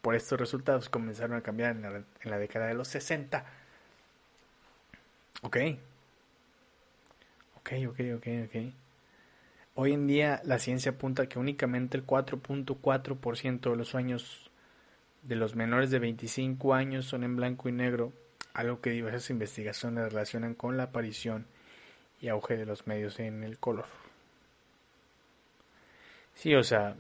Por 0.04 0.16
estos 0.16 0.40
resultados 0.40 0.88
comenzaron 0.88 1.36
a 1.36 1.42
cambiar 1.42 1.72
en 1.72 1.82
la, 1.82 1.90
en 1.90 2.32
la 2.32 2.38
década 2.38 2.68
de 2.68 2.76
los 2.76 2.88
60. 2.90 3.44
Ok. 5.42 5.58
Ok, 7.56 7.72
ok, 7.88 8.00
ok, 8.18 8.28
ok. 8.46 8.89
Hoy 9.82 9.94
en 9.94 10.08
día 10.08 10.42
la 10.44 10.60
ciencia 10.60 10.92
apunta 10.92 11.30
que 11.30 11.40
únicamente 11.40 11.96
el 11.96 12.06
4.4% 12.06 13.70
de 13.70 13.76
los 13.78 13.88
sueños 13.88 14.52
de 15.24 15.38
los 15.38 15.56
menores 15.56 15.90
de 15.90 16.00
25 16.00 16.74
años 16.74 17.06
son 17.06 17.24
en 17.24 17.38
blanco 17.38 17.70
y 17.70 17.72
negro, 17.72 18.12
algo 18.54 18.82
que 18.82 18.90
diversas 18.90 19.30
investigaciones 19.30 20.12
relacionan 20.12 20.54
con 20.54 20.76
la 20.76 20.84
aparición 20.84 21.46
y 22.20 22.28
auge 22.28 22.58
de 22.58 22.66
los 22.66 22.88
medios 22.88 23.22
en 23.22 23.42
el 23.46 23.58
color. 23.58 23.86
Sí, 26.34 26.54
o 26.56 26.64
sea, 26.64 26.98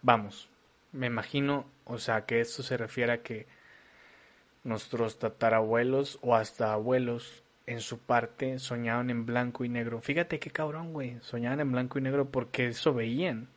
vamos, 0.00 0.48
me 0.92 1.08
imagino, 1.08 1.66
o 1.84 1.98
sea, 1.98 2.24
que 2.24 2.40
esto 2.40 2.62
se 2.62 2.78
refiere 2.78 3.12
a 3.12 3.22
que 3.22 3.46
nuestros 4.64 5.18
tatarabuelos 5.18 6.18
o 6.22 6.34
hasta 6.34 6.72
abuelos 6.72 7.42
en 7.66 7.80
su 7.80 7.98
parte 7.98 8.58
soñaban 8.58 9.10
en 9.10 9.26
blanco 9.26 9.64
y 9.64 9.68
negro. 9.68 10.00
Fíjate 10.00 10.38
qué 10.38 10.50
cabrón, 10.50 10.92
güey. 10.92 11.18
Soñaban 11.20 11.60
en 11.60 11.72
blanco 11.72 11.98
y 11.98 12.02
negro 12.02 12.30
porque 12.30 12.68
eso 12.68 12.92
veían 12.94 13.48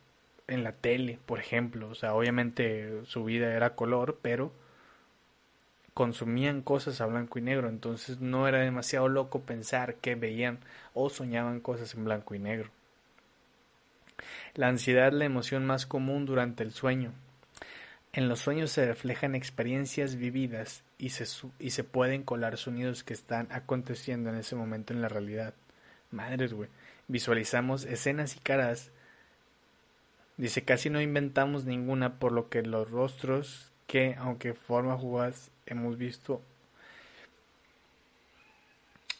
en 0.46 0.64
la 0.64 0.72
tele, 0.72 1.18
por 1.26 1.38
ejemplo. 1.40 1.88
O 1.88 1.94
sea, 1.94 2.14
obviamente 2.14 3.04
su 3.04 3.24
vida 3.24 3.54
era 3.54 3.74
color, 3.74 4.18
pero 4.22 4.52
consumían 5.94 6.62
cosas 6.62 7.00
a 7.00 7.06
blanco 7.06 7.38
y 7.38 7.42
negro. 7.42 7.68
Entonces 7.68 8.20
no 8.20 8.46
era 8.46 8.58
demasiado 8.58 9.08
loco 9.08 9.40
pensar 9.42 9.96
que 9.96 10.14
veían 10.14 10.60
o 10.94 11.10
soñaban 11.10 11.60
cosas 11.60 11.94
en 11.94 12.04
blanco 12.04 12.34
y 12.34 12.38
negro. 12.38 12.70
La 14.54 14.68
ansiedad 14.68 15.08
es 15.08 15.14
la 15.14 15.24
emoción 15.24 15.66
más 15.66 15.86
común 15.86 16.26
durante 16.26 16.62
el 16.62 16.72
sueño. 16.72 17.12
En 18.16 18.30
los 18.30 18.40
sueños 18.40 18.70
se 18.70 18.86
reflejan 18.86 19.34
experiencias 19.34 20.16
vividas 20.16 20.82
y 20.96 21.10
se, 21.10 21.26
y 21.58 21.68
se 21.68 21.84
pueden 21.84 22.22
colar 22.22 22.56
sonidos 22.56 23.04
que 23.04 23.12
están 23.12 23.46
aconteciendo 23.50 24.30
en 24.30 24.36
ese 24.36 24.56
momento 24.56 24.94
en 24.94 25.02
la 25.02 25.08
realidad. 25.10 25.52
Madres, 26.10 26.54
güey. 26.54 26.70
Visualizamos 27.08 27.84
escenas 27.84 28.34
y 28.34 28.38
caras. 28.38 28.90
Dice, 30.38 30.64
casi 30.64 30.88
no 30.88 31.02
inventamos 31.02 31.66
ninguna, 31.66 32.18
por 32.18 32.32
lo 32.32 32.48
que 32.48 32.62
los 32.62 32.90
rostros 32.90 33.70
que, 33.86 34.14
aunque 34.14 34.54
forma 34.54 34.96
jugaz, 34.96 35.50
hemos 35.66 35.98
visto. 35.98 36.40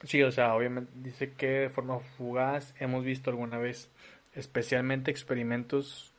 Sí, 0.05 0.23
o 0.23 0.33
sea, 0.33 0.55
obviamente 0.55 0.91
dice 0.95 1.35
que 1.35 1.49
de 1.49 1.69
forma 1.69 1.99
fugaz 1.99 2.75
hemos 2.81 3.05
visto 3.05 3.29
alguna 3.29 3.59
vez, 3.59 3.91
especialmente 4.35 5.11
experimentos 5.11 6.15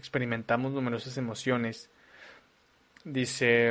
experimentamos 0.00 0.72
numerosas 0.72 1.16
emociones. 1.16 1.90
Dice, 3.04 3.68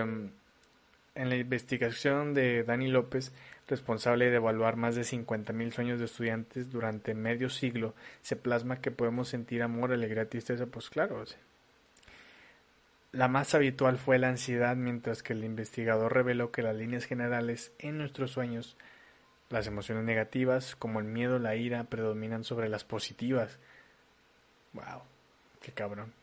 en 1.19 1.29
la 1.29 1.35
investigación 1.35 2.33
de 2.33 2.63
Dani 2.63 2.87
López, 2.87 3.33
responsable 3.67 4.29
de 4.29 4.37
evaluar 4.37 4.77
más 4.77 4.95
de 4.95 5.01
50.000 5.01 5.71
sueños 5.71 5.99
de 5.99 6.05
estudiantes 6.05 6.71
durante 6.71 7.13
medio 7.13 7.49
siglo, 7.49 7.93
se 8.21 8.35
plasma 8.35 8.81
que 8.81 8.91
podemos 8.91 9.27
sentir 9.27 9.61
amor, 9.61 9.91
alegría, 9.91 10.29
tristeza, 10.29 10.65
pues 10.65 10.89
claro. 10.89 11.23
La 13.11 13.27
más 13.27 13.53
habitual 13.53 13.97
fue 13.97 14.17
la 14.17 14.29
ansiedad, 14.29 14.75
mientras 14.75 15.21
que 15.23 15.33
el 15.33 15.43
investigador 15.43 16.13
reveló 16.13 16.51
que 16.51 16.61
las 16.61 16.75
líneas 16.75 17.05
generales 17.05 17.73
en 17.79 17.97
nuestros 17.97 18.31
sueños, 18.31 18.77
las 19.49 19.67
emociones 19.67 20.05
negativas, 20.05 20.75
como 20.75 20.99
el 20.99 21.05
miedo, 21.05 21.37
la 21.37 21.55
ira, 21.55 21.83
predominan 21.85 22.43
sobre 22.43 22.69
las 22.69 22.83
positivas. 22.83 23.59
Wow, 24.73 25.01
qué 25.61 25.71
cabrón 25.71 26.18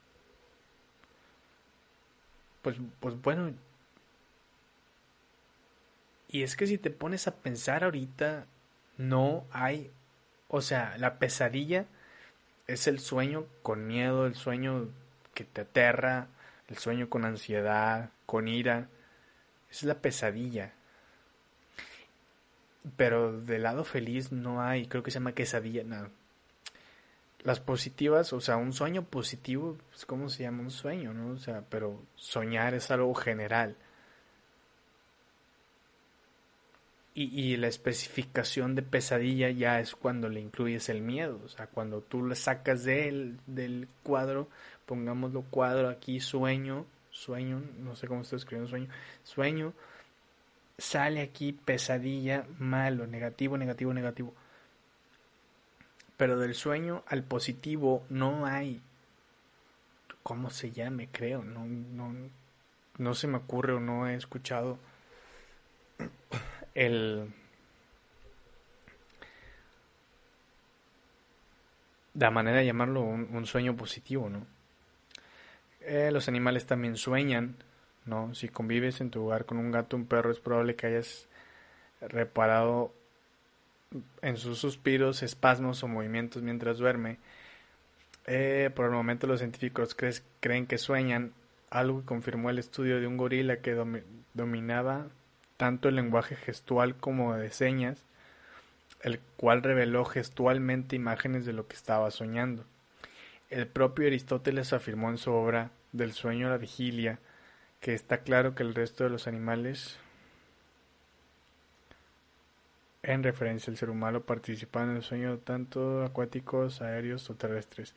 pues, 2.66 2.78
pues 2.98 3.22
bueno. 3.22 3.52
Y 6.28 6.42
es 6.42 6.56
que 6.56 6.66
si 6.66 6.78
te 6.78 6.90
pones 6.90 7.28
a 7.28 7.36
pensar 7.36 7.84
ahorita, 7.84 8.46
no 8.98 9.46
hay, 9.52 9.92
o 10.48 10.60
sea, 10.60 10.96
la 10.98 11.20
pesadilla 11.20 11.86
es 12.66 12.88
el 12.88 12.98
sueño 12.98 13.46
con 13.62 13.86
miedo, 13.86 14.26
el 14.26 14.34
sueño 14.34 14.88
que 15.32 15.44
te 15.44 15.60
aterra, 15.60 16.26
el 16.66 16.76
sueño 16.78 17.08
con 17.08 17.24
ansiedad, 17.24 18.10
con 18.26 18.48
ira. 18.48 18.88
Es 19.70 19.84
la 19.84 20.00
pesadilla. 20.00 20.72
Pero 22.96 23.40
del 23.42 23.62
lado 23.62 23.84
feliz 23.84 24.32
no 24.32 24.60
hay, 24.60 24.88
creo 24.88 25.04
que 25.04 25.12
se 25.12 25.20
llama 25.20 25.36
quesadilla, 25.36 25.84
nada 25.84 26.10
las 27.46 27.60
positivas, 27.60 28.32
o 28.32 28.40
sea, 28.40 28.56
un 28.56 28.72
sueño 28.72 29.04
positivo, 29.04 29.78
pues, 29.90 30.04
¿cómo 30.04 30.28
se 30.28 30.42
llama 30.42 30.62
un 30.64 30.72
sueño, 30.72 31.14
no? 31.14 31.34
O 31.34 31.38
sea, 31.38 31.62
pero 31.70 32.02
soñar 32.16 32.74
es 32.74 32.90
algo 32.90 33.14
general. 33.14 33.76
Y, 37.14 37.52
y, 37.52 37.56
la 37.56 37.68
especificación 37.68 38.74
de 38.74 38.82
pesadilla 38.82 39.48
ya 39.50 39.78
es 39.78 39.94
cuando 39.94 40.28
le 40.28 40.40
incluyes 40.40 40.88
el 40.88 41.02
miedo, 41.02 41.40
o 41.44 41.48
sea, 41.48 41.68
cuando 41.68 42.00
tú 42.00 42.26
le 42.26 42.34
sacas 42.34 42.82
del 42.84 43.88
cuadro, 44.02 44.48
pongámoslo 44.84 45.42
cuadro 45.42 45.88
aquí, 45.88 46.18
sueño, 46.18 46.84
sueño, 47.10 47.62
no 47.78 47.94
sé 47.94 48.08
cómo 48.08 48.22
estoy 48.22 48.38
escribiendo 48.38 48.68
sueño, 48.68 48.88
sueño, 49.22 49.72
sale 50.78 51.20
aquí 51.20 51.52
pesadilla, 51.52 52.44
malo, 52.58 53.06
negativo, 53.06 53.56
negativo, 53.56 53.94
negativo 53.94 54.34
pero 56.16 56.38
del 56.38 56.54
sueño 56.54 57.04
al 57.06 57.22
positivo 57.22 58.04
no 58.08 58.46
hay, 58.46 58.82
¿cómo 60.22 60.50
se 60.50 60.70
llame? 60.70 61.08
Creo, 61.10 61.42
no, 61.44 61.64
no, 61.66 62.14
no 62.98 63.14
se 63.14 63.26
me 63.26 63.38
ocurre 63.38 63.74
o 63.74 63.80
no 63.80 64.08
he 64.08 64.14
escuchado 64.14 64.78
el... 66.74 67.32
La 72.14 72.30
manera 72.30 72.58
de 72.58 72.64
llamarlo 72.64 73.02
un, 73.02 73.44
sueño 73.44 73.76
positivo, 73.76 74.30
¿no? 74.30 74.46
Eh, 75.82 76.08
los 76.10 76.28
animales 76.28 76.64
también 76.64 76.96
sueñan, 76.96 77.56
¿no? 78.06 78.34
Si 78.34 78.48
convives 78.48 79.02
en 79.02 79.10
tu 79.10 79.26
hogar 79.26 79.44
con 79.44 79.58
un 79.58 79.70
gato, 79.70 79.96
un 79.96 80.06
perro, 80.06 80.30
es 80.30 80.40
probable 80.40 80.76
que 80.76 80.86
hayas 80.86 81.28
reparado 82.00 82.94
en 84.22 84.36
sus 84.36 84.58
suspiros, 84.58 85.22
espasmos 85.22 85.82
o 85.82 85.88
movimientos 85.88 86.42
mientras 86.42 86.78
duerme. 86.78 87.18
Eh, 88.26 88.70
por 88.74 88.86
el 88.86 88.92
momento 88.92 89.26
los 89.26 89.40
científicos 89.40 89.96
creen 90.40 90.66
que 90.66 90.78
sueñan, 90.78 91.32
algo 91.70 92.00
que 92.00 92.06
confirmó 92.06 92.50
el 92.50 92.58
estudio 92.58 93.00
de 93.00 93.06
un 93.06 93.16
gorila 93.16 93.58
que 93.58 93.76
dominaba 94.34 95.06
tanto 95.56 95.88
el 95.88 95.96
lenguaje 95.96 96.36
gestual 96.36 96.96
como 96.96 97.34
de 97.34 97.50
señas, 97.50 98.02
el 99.02 99.20
cual 99.36 99.62
reveló 99.62 100.04
gestualmente 100.04 100.96
imágenes 100.96 101.44
de 101.46 101.52
lo 101.52 101.66
que 101.66 101.76
estaba 101.76 102.10
soñando. 102.10 102.64
El 103.50 103.66
propio 103.66 104.06
Aristóteles 104.06 104.72
afirmó 104.72 105.10
en 105.10 105.18
su 105.18 105.30
obra 105.32 105.70
Del 105.92 106.12
sueño 106.12 106.48
a 106.48 106.50
la 106.50 106.58
vigilia 106.58 107.20
que 107.80 107.94
está 107.94 108.18
claro 108.18 108.54
que 108.54 108.62
el 108.62 108.74
resto 108.74 109.04
de 109.04 109.10
los 109.10 109.28
animales 109.28 109.98
en 113.06 113.22
referencia 113.22 113.70
al 113.70 113.76
ser 113.76 113.88
humano 113.88 114.20
participando 114.22 114.90
en 114.90 114.96
el 114.98 115.02
sueño 115.02 115.38
tanto 115.38 116.04
acuáticos, 116.04 116.82
aéreos 116.82 117.30
o 117.30 117.34
terrestres. 117.34 117.94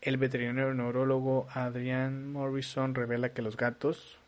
El 0.00 0.16
veterinario 0.16 0.72
neurólogo 0.72 1.46
Adrian 1.52 2.32
Morrison 2.32 2.94
revela 2.94 3.32
que 3.32 3.42
los 3.42 3.56
gatos 3.56 4.18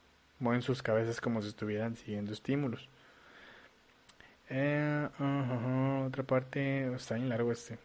mueven 0.41 0.63
sus 0.63 0.83
cabezas 0.83 1.21
como 1.21 1.41
si 1.41 1.49
estuvieran 1.49 1.97
siguiendo 1.97 2.33
estímulos. 2.33 2.89
Eh, 4.51 5.09
otra 6.07 6.23
parte, 6.25 6.93
está 6.95 7.15
bien 7.15 7.29
largo 7.29 7.51
este. 7.51 7.79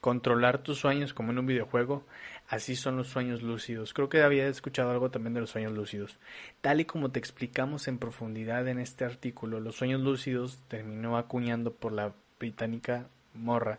Controlar 0.00 0.62
tus 0.62 0.78
sueños 0.78 1.14
como 1.14 1.32
en 1.32 1.38
un 1.38 1.46
videojuego, 1.46 2.04
así 2.48 2.76
son 2.76 2.96
los 2.96 3.08
sueños 3.08 3.42
lúcidos. 3.42 3.94
Creo 3.94 4.08
que 4.08 4.22
había 4.22 4.46
escuchado 4.46 4.90
algo 4.90 5.10
también 5.10 5.34
de 5.34 5.40
los 5.40 5.50
sueños 5.50 5.72
lúcidos. 5.72 6.18
Tal 6.60 6.80
y 6.80 6.84
como 6.84 7.10
te 7.10 7.18
explicamos 7.18 7.88
en 7.88 7.98
profundidad 7.98 8.66
en 8.68 8.78
este 8.78 9.04
artículo, 9.04 9.60
los 9.60 9.76
sueños 9.76 10.00
lúcidos 10.00 10.58
terminó 10.68 11.16
acuñando 11.16 11.72
por 11.72 11.92
la 11.92 12.12
británica 12.38 13.06
Morra. 13.34 13.78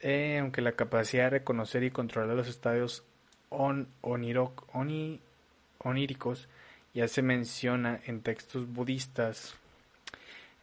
Eh, 0.00 0.38
aunque 0.40 0.60
la 0.60 0.72
capacidad 0.72 1.24
de 1.24 1.30
reconocer 1.30 1.82
y 1.82 1.90
controlar 1.90 2.36
los 2.36 2.48
estados 2.48 3.02
on, 3.48 3.88
oníricos 5.78 6.48
ya 6.94 7.08
se 7.08 7.22
menciona 7.22 8.00
en 8.06 8.20
textos 8.20 8.66
budistas. 8.70 9.56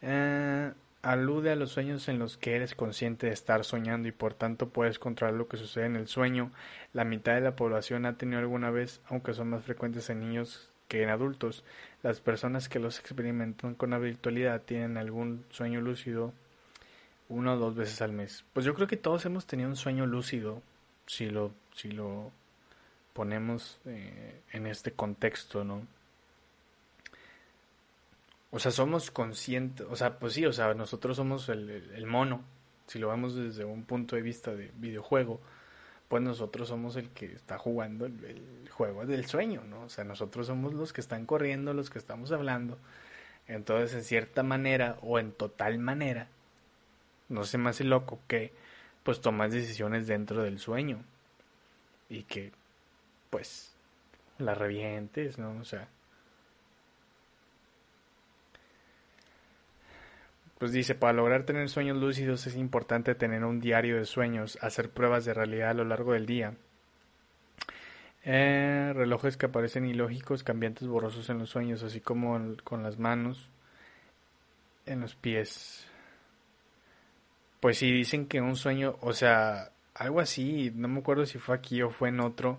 Eh, 0.01 0.71
alude 1.03 1.51
a 1.51 1.55
los 1.55 1.71
sueños 1.71 2.07
en 2.07 2.17
los 2.17 2.37
que 2.37 2.55
eres 2.55 2.73
consciente 2.73 3.27
de 3.27 3.33
estar 3.33 3.63
soñando 3.65 4.07
y 4.07 4.11
por 4.11 4.33
tanto 4.33 4.69
puedes 4.69 4.97
controlar 4.97 5.35
lo 5.35 5.47
que 5.47 5.57
sucede 5.57 5.85
en 5.85 5.97
el 5.97 6.07
sueño. 6.07 6.51
La 6.93 7.03
mitad 7.03 7.35
de 7.35 7.41
la 7.41 7.55
población 7.55 8.05
ha 8.05 8.17
tenido 8.17 8.39
alguna 8.39 8.71
vez, 8.71 9.01
aunque 9.09 9.33
son 9.33 9.49
más 9.49 9.63
frecuentes 9.63 10.09
en 10.09 10.21
niños 10.21 10.69
que 10.87 11.03
en 11.03 11.09
adultos. 11.09 11.63
Las 12.01 12.21
personas 12.21 12.69
que 12.69 12.79
los 12.79 12.99
experimentan 12.99 13.75
con 13.75 13.93
habitualidad 13.93 14.61
tienen 14.61 14.97
algún 14.97 15.45
sueño 15.49 15.81
lúcido 15.81 16.33
una 17.29 17.53
o 17.53 17.57
dos 17.57 17.75
veces 17.75 18.01
al 18.01 18.13
mes. 18.13 18.45
Pues 18.53 18.65
yo 18.65 18.73
creo 18.73 18.87
que 18.87 18.97
todos 18.97 19.25
hemos 19.25 19.45
tenido 19.45 19.69
un 19.69 19.75
sueño 19.75 20.05
lúcido, 20.05 20.61
si 21.05 21.29
lo, 21.29 21.51
si 21.75 21.91
lo 21.91 22.31
ponemos 23.13 23.79
eh, 23.85 24.41
en 24.51 24.67
este 24.67 24.91
contexto, 24.93 25.63
¿no? 25.63 25.85
O 28.55 28.59
sea, 28.59 28.71
somos 28.71 29.09
conscientes, 29.09 29.87
o 29.89 29.95
sea, 29.95 30.19
pues 30.19 30.33
sí, 30.33 30.45
o 30.45 30.53
sea, 30.53 30.75
nosotros 30.75 31.17
somos 31.17 31.49
el, 31.49 31.71
el, 31.71 32.05
mono, 32.05 32.43
si 32.85 32.99
lo 32.99 33.09
vemos 33.09 33.35
desde 33.35 33.65
un 33.65 33.83
punto 33.83 34.15
de 34.15 34.21
vista 34.21 34.53
de 34.53 34.71
videojuego, 34.75 35.41
pues 36.07 36.21
nosotros 36.21 36.67
somos 36.67 36.95
el 36.95 37.09
que 37.09 37.33
está 37.33 37.57
jugando 37.57 38.05
el, 38.05 38.23
el, 38.23 38.69
juego 38.69 39.07
del 39.07 39.25
sueño, 39.25 39.63
¿no? 39.63 39.81
O 39.85 39.89
sea, 39.89 40.03
nosotros 40.03 40.45
somos 40.45 40.75
los 40.75 40.93
que 40.93 41.01
están 41.01 41.25
corriendo, 41.25 41.73
los 41.73 41.89
que 41.89 41.97
estamos 41.97 42.31
hablando. 42.31 42.77
Entonces, 43.47 43.95
en 43.95 44.03
cierta 44.03 44.43
manera 44.43 44.99
o 45.01 45.17
en 45.17 45.31
total 45.31 45.79
manera, 45.79 46.27
no 47.29 47.45
se 47.45 47.57
me 47.57 47.71
hace 47.71 47.83
loco 47.83 48.19
que 48.27 48.53
pues 49.01 49.19
tomas 49.19 49.51
decisiones 49.51 50.05
dentro 50.05 50.43
del 50.43 50.59
sueño 50.59 51.03
y 52.07 52.21
que 52.21 52.51
pues 53.31 53.73
la 54.37 54.53
revientes, 54.53 55.39
¿no? 55.39 55.59
O 55.59 55.65
sea, 55.65 55.87
Pues 60.63 60.71
dice, 60.71 60.95
para 60.95 61.11
lograr 61.11 61.43
tener 61.43 61.67
sueños 61.67 61.97
lúcidos 61.97 62.47
es 62.47 62.55
importante 62.55 63.15
tener 63.15 63.43
un 63.43 63.59
diario 63.59 63.97
de 63.97 64.05
sueños, 64.05 64.57
hacer 64.61 64.91
pruebas 64.91 65.25
de 65.25 65.33
realidad 65.33 65.71
a 65.71 65.73
lo 65.73 65.83
largo 65.83 66.13
del 66.13 66.25
día. 66.25 66.53
Eh, 68.23 68.93
relojes 68.95 69.35
que 69.35 69.47
aparecen 69.47 69.85
ilógicos, 69.85 70.41
cambiantes 70.41 70.87
borrosos 70.87 71.29
en 71.29 71.39
los 71.39 71.49
sueños, 71.49 71.83
así 71.83 71.99
como 71.99 72.39
con 72.63 72.81
las 72.81 72.97
manos 72.97 73.49
en 74.85 75.01
los 75.01 75.15
pies. 75.15 75.85
Pues 77.59 77.77
sí, 77.77 77.91
dicen 77.91 78.25
que 78.27 78.39
un 78.39 78.55
sueño, 78.55 78.95
o 79.01 79.11
sea, 79.11 79.73
algo 79.93 80.21
así, 80.21 80.71
no 80.73 80.87
me 80.87 80.99
acuerdo 81.01 81.25
si 81.25 81.39
fue 81.39 81.55
aquí 81.55 81.81
o 81.81 81.89
fue 81.89 82.07
en 82.07 82.21
otro, 82.21 82.57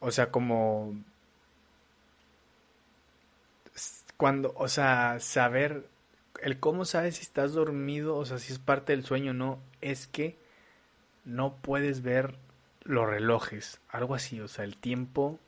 o 0.00 0.10
sea, 0.10 0.32
como 0.32 0.96
cuando, 4.16 4.52
o 4.56 4.66
sea, 4.66 5.20
saber 5.20 5.93
el 6.42 6.58
cómo 6.58 6.84
sabes 6.84 7.16
si 7.16 7.22
estás 7.22 7.52
dormido, 7.52 8.16
o 8.16 8.24
sea, 8.24 8.38
si 8.38 8.52
es 8.52 8.58
parte 8.58 8.92
del 8.92 9.04
sueño 9.04 9.30
o 9.30 9.34
no, 9.34 9.58
es 9.80 10.06
que 10.06 10.36
no 11.24 11.56
puedes 11.56 12.02
ver 12.02 12.36
los 12.82 13.08
relojes, 13.08 13.80
algo 13.88 14.14
así, 14.14 14.40
o 14.40 14.48
sea, 14.48 14.64
el 14.64 14.76
tiempo, 14.76 15.38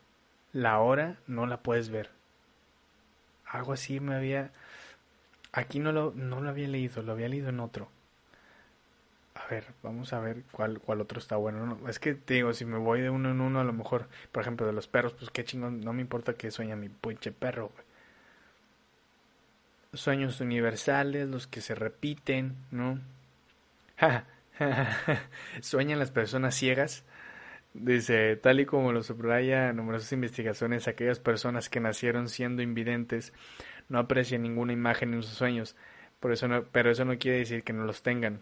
la 0.53 0.79
hora, 0.79 1.19
no 1.27 1.47
la 1.47 1.59
puedes 1.59 1.91
ver. 1.91 2.11
Algo 3.45 3.73
así 3.73 4.01
me 4.01 4.15
había... 4.15 4.53
Aquí 5.53 5.79
no 5.79 5.93
lo, 5.93 6.13
no 6.15 6.41
lo 6.41 6.51
había 6.51 6.69
leído, 6.69 7.03
lo 7.03 7.13
había 7.13 7.29
leído 7.29 7.49
en 7.49 7.61
otro. 7.61 7.89
A 9.35 9.47
ver, 9.49 9.65
vamos 9.83 10.13
a 10.13 10.21
ver 10.21 10.43
cuál, 10.51 10.81
cuál 10.81 11.01
otro 11.01 11.19
está 11.19 11.37
bueno. 11.37 11.79
es 11.89 11.99
que 11.99 12.15
te 12.15 12.35
digo, 12.35 12.53
si 12.55 12.65
me 12.65 12.79
voy 12.79 13.01
de 13.03 13.11
uno 13.11 13.31
en 13.31 13.41
uno, 13.41 13.61
a 13.61 13.65
lo 13.65 13.73
mejor, 13.73 14.09
por 14.33 14.43
ejemplo, 14.43 14.67
de 14.67 14.73
los 14.73 14.89
perros, 14.89 15.13
pues 15.13 15.31
qué 15.31 15.45
chingón, 15.45 15.81
no 15.81 15.93
me 15.93 16.01
importa 16.01 16.35
que 16.35 16.51
sueña 16.51 16.77
mi 16.77 16.89
pinche 16.89 17.33
perro, 17.33 17.69
güey 17.69 17.87
sueños 19.93 20.41
universales, 20.41 21.29
los 21.29 21.47
que 21.47 21.61
se 21.61 21.75
repiten, 21.75 22.57
¿no? 22.71 23.01
Sueñan 25.61 25.99
las 25.99 26.11
personas 26.11 26.55
ciegas. 26.55 27.05
Dice, 27.75 28.37
tal 28.37 28.61
y 28.61 28.67
como 28.67 28.93
lo 28.93 29.03
subraya 29.03 29.73
numerosas 29.73 30.13
investigaciones, 30.13 30.89
aquellas 30.89 31.19
personas 31.19 31.69
que 31.69 31.81
nacieron 31.81 32.29
siendo 32.29 32.63
invidentes 32.63 33.33
no 33.89 33.99
aprecian 33.99 34.43
ninguna 34.43 34.73
imagen 34.73 35.13
en 35.15 35.23
sus 35.23 35.35
sueños, 35.35 35.77
por 36.21 36.33
eso 36.33 36.49
no, 36.49 36.65
pero 36.65 36.91
eso 36.91 37.05
no 37.05 37.19
quiere 37.19 37.39
decir 37.39 37.63
que 37.63 37.73
no 37.73 37.85
los 37.85 38.03
tengan. 38.03 38.41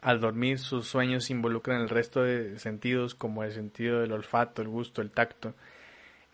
Al 0.00 0.20
dormir, 0.20 0.58
sus 0.58 0.88
sueños 0.88 1.30
involucran 1.30 1.82
el 1.82 1.88
resto 1.88 2.22
de 2.22 2.58
sentidos 2.58 3.14
como 3.14 3.44
el 3.44 3.52
sentido 3.52 4.00
del 4.00 4.12
olfato, 4.12 4.62
el 4.62 4.68
gusto, 4.68 5.02
el 5.02 5.10
tacto, 5.10 5.54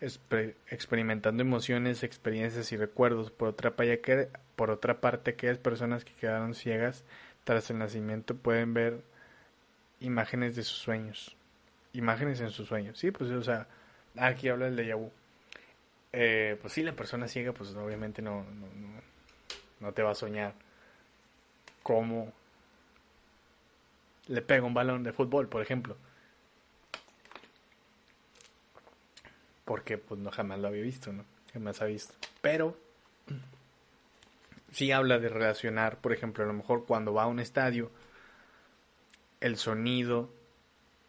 experimentando 0.01 1.41
emociones, 1.41 2.03
experiencias 2.03 2.71
y 2.71 2.77
recuerdos. 2.77 3.31
Por 3.31 3.49
otra, 3.49 3.73
por 4.55 4.71
otra 4.71 5.01
parte, 5.01 5.31
aquellas 5.31 5.57
personas 5.57 6.05
que 6.05 6.13
quedaron 6.13 6.53
ciegas 6.53 7.03
tras 7.43 7.69
el 7.69 7.79
nacimiento 7.79 8.35
pueden 8.35 8.73
ver 8.73 9.01
imágenes 9.99 10.55
de 10.55 10.63
sus 10.63 10.77
sueños. 10.77 11.35
Imágenes 11.93 12.39
en 12.41 12.51
sus 12.51 12.67
sueños. 12.67 12.97
Sí, 12.97 13.11
pues, 13.11 13.31
o 13.31 13.43
sea, 13.43 13.67
aquí 14.17 14.49
habla 14.49 14.67
el 14.67 14.75
de 14.75 14.93
vu. 14.93 15.11
Eh, 16.13 16.57
pues 16.61 16.73
sí, 16.73 16.83
la 16.83 16.93
persona 16.93 17.27
ciega, 17.27 17.51
pues 17.51 17.75
obviamente 17.75 18.21
no, 18.21 18.43
no, 18.43 18.67
no, 18.67 19.01
no 19.79 19.93
te 19.93 20.01
va 20.01 20.11
a 20.11 20.15
soñar 20.15 20.53
cómo 21.83 22.33
le 24.27 24.41
pega 24.41 24.65
un 24.65 24.73
balón 24.73 25.03
de 25.03 25.11
fútbol, 25.11 25.47
por 25.47 25.61
ejemplo. 25.61 25.97
Porque 29.69 29.99
pues 29.99 30.19
no 30.19 30.31
jamás 30.31 30.57
lo 30.57 30.67
había 30.67 30.81
visto, 30.81 31.13
¿no? 31.13 31.23
Jamás 31.53 31.79
ha 31.83 31.85
visto. 31.85 32.15
Pero 32.41 32.75
sí 34.71 34.91
habla 34.91 35.19
de 35.19 35.29
relacionar, 35.29 35.97
por 35.97 36.11
ejemplo, 36.11 36.43
a 36.43 36.47
lo 36.47 36.53
mejor 36.53 36.87
cuando 36.87 37.13
va 37.13 37.23
a 37.23 37.27
un 37.27 37.39
estadio, 37.39 37.91
el 39.39 39.57
sonido 39.57 40.33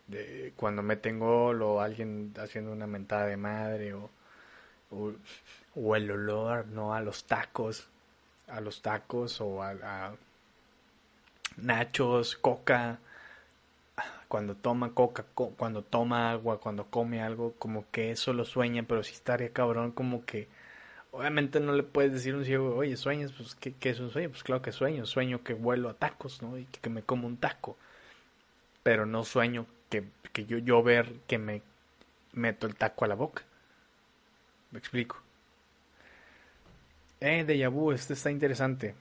de 0.09 0.53
cuando 0.57 0.83
meten 0.83 1.19
gol 1.19 1.63
o 1.63 1.81
alguien 1.81 2.35
haciendo 2.37 2.71
una 2.71 2.87
mentada 2.87 3.25
de 3.25 3.39
madre 3.39 3.95
o, 3.95 4.11
o, 4.91 5.97
el 5.97 6.11
olor, 6.11 6.67
¿no? 6.67 6.93
A 6.93 7.01
los 7.01 7.25
tacos, 7.25 7.89
a 8.47 8.61
los 8.61 8.83
tacos 8.83 9.41
o 9.41 9.63
a 9.63 10.13
nachos, 11.57 12.37
coca, 12.37 12.99
cuando 14.31 14.55
toma 14.55 14.95
coca, 14.95 15.25
cuando 15.35 15.83
toma 15.83 16.31
agua, 16.31 16.61
cuando 16.61 16.87
come 16.87 17.21
algo, 17.21 17.55
como 17.59 17.91
que 17.91 18.13
eso 18.13 18.33
lo 18.33 18.45
sueña, 18.45 18.85
pero 18.85 19.03
si 19.03 19.13
estaría 19.13 19.53
cabrón, 19.53 19.91
como 19.91 20.25
que 20.25 20.47
obviamente 21.11 21.59
no 21.59 21.73
le 21.73 21.83
puedes 21.83 22.13
decir 22.13 22.35
a 22.35 22.37
un 22.39 22.45
ciego, 22.45 22.77
oye, 22.77 22.97
sueñas, 22.97 23.33
pues 23.33 23.57
¿qué, 23.57 23.75
es 23.91 23.99
un 23.99 24.11
sueño? 24.11 24.31
Pues 24.31 24.45
claro 24.45 24.63
que 24.63 24.71
sueño, 24.71 25.05
sueño 25.05 25.43
que 25.43 25.55
vuelo 25.55 25.89
a 25.89 25.95
tacos, 25.95 26.43
¿no? 26.43 26.57
Y 26.59 26.65
que, 26.67 26.89
me 26.89 27.03
como 27.03 27.27
un 27.27 27.39
taco, 27.39 27.77
pero 28.85 29.05
no 29.05 29.25
sueño 29.25 29.67
que, 29.89 30.05
que 30.33 30.47
yo, 30.47 30.59
yo 30.59 30.81
ver 30.85 31.13
que 31.27 31.39
me 31.39 31.63
meto 32.33 32.69
el 32.69 32.77
taco 32.77 33.05
a 33.05 33.09
la 33.09 33.17
boca. 33.17 33.43
Me 34.71 34.79
explico. 34.79 35.21
Eh, 37.19 37.43
de 37.45 37.67
vu, 37.67 37.91
este 37.91 38.13
está 38.15 38.31
interesante. 38.31 38.95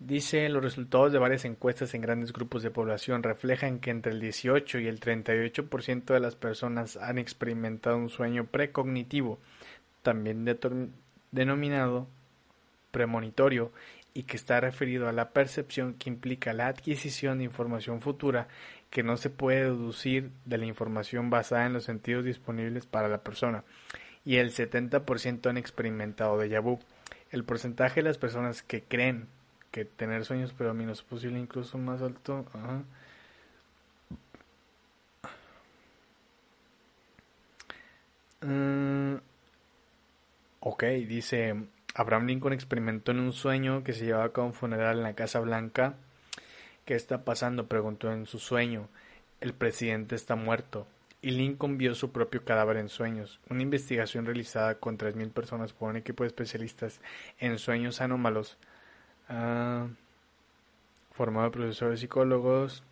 Dice, 0.00 0.48
los 0.48 0.62
resultados 0.62 1.12
de 1.12 1.18
varias 1.18 1.44
encuestas 1.44 1.92
en 1.92 2.02
grandes 2.02 2.32
grupos 2.32 2.62
de 2.62 2.70
población 2.70 3.24
reflejan 3.24 3.80
que 3.80 3.90
entre 3.90 4.12
el 4.12 4.20
18 4.20 4.78
y 4.78 4.86
el 4.86 5.00
38% 5.00 6.04
de 6.04 6.20
las 6.20 6.36
personas 6.36 6.96
han 6.96 7.18
experimentado 7.18 7.96
un 7.96 8.08
sueño 8.08 8.46
precognitivo, 8.46 9.40
también 10.02 10.44
denominado 11.32 12.06
premonitorio, 12.92 13.72
y 14.14 14.22
que 14.22 14.36
está 14.36 14.60
referido 14.60 15.08
a 15.08 15.12
la 15.12 15.30
percepción 15.30 15.94
que 15.94 16.10
implica 16.10 16.52
la 16.52 16.68
adquisición 16.68 17.38
de 17.38 17.44
información 17.44 18.00
futura 18.00 18.48
que 18.90 19.02
no 19.02 19.16
se 19.16 19.30
puede 19.30 19.64
deducir 19.64 20.30
de 20.44 20.58
la 20.58 20.66
información 20.66 21.28
basada 21.28 21.66
en 21.66 21.72
los 21.72 21.84
sentidos 21.84 22.24
disponibles 22.24 22.86
para 22.86 23.08
la 23.08 23.22
persona, 23.22 23.64
y 24.24 24.36
el 24.36 24.52
70% 24.52 25.50
han 25.50 25.58
experimentado 25.58 26.40
déjà 26.40 26.62
vu. 26.62 26.78
El 27.30 27.44
porcentaje 27.44 28.00
de 28.00 28.04
las 28.04 28.18
personas 28.18 28.62
que 28.62 28.82
creen 28.82 29.26
que 29.70 29.84
tener 29.84 30.24
sueños 30.24 30.54
pero 30.56 30.74
menos 30.74 31.02
posible, 31.02 31.38
incluso 31.38 31.78
más 31.78 32.02
alto. 32.02 32.44
Mm, 38.40 39.16
ok, 40.60 40.84
dice 41.06 41.54
Abraham 41.94 42.26
Lincoln 42.26 42.52
experimentó 42.52 43.12
en 43.12 43.20
un 43.20 43.32
sueño 43.32 43.82
que 43.84 43.92
se 43.92 44.04
llevaba 44.04 44.24
a 44.24 44.32
cabo 44.32 44.48
un 44.48 44.54
funeral 44.54 44.98
en 44.98 45.02
la 45.02 45.14
Casa 45.14 45.40
Blanca 45.40 45.96
¿Qué 46.88 46.94
está 46.94 47.22
pasando? 47.22 47.66
preguntó 47.66 48.10
en 48.10 48.24
su 48.24 48.38
sueño. 48.38 48.88
El 49.42 49.52
presidente 49.52 50.14
está 50.14 50.36
muerto. 50.36 50.86
Y 51.20 51.32
Lincoln 51.32 51.76
vio 51.76 51.94
su 51.94 52.12
propio 52.12 52.46
cadáver 52.46 52.78
en 52.78 52.88
sueños. 52.88 53.40
Una 53.50 53.60
investigación 53.60 54.24
realizada 54.24 54.76
con 54.76 54.96
3.000 54.96 55.30
personas 55.30 55.74
por 55.74 55.90
un 55.90 55.98
equipo 55.98 56.24
de 56.24 56.28
especialistas 56.28 57.02
en 57.40 57.58
sueños 57.58 58.00
anómalos, 58.00 58.56
ah, 59.28 59.86
formado 61.12 61.50
profesores 61.50 62.00
psicólogos, 62.00 62.82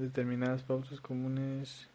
determinadas 0.00 0.62
pausas 0.62 1.00
comunes. 1.00 1.88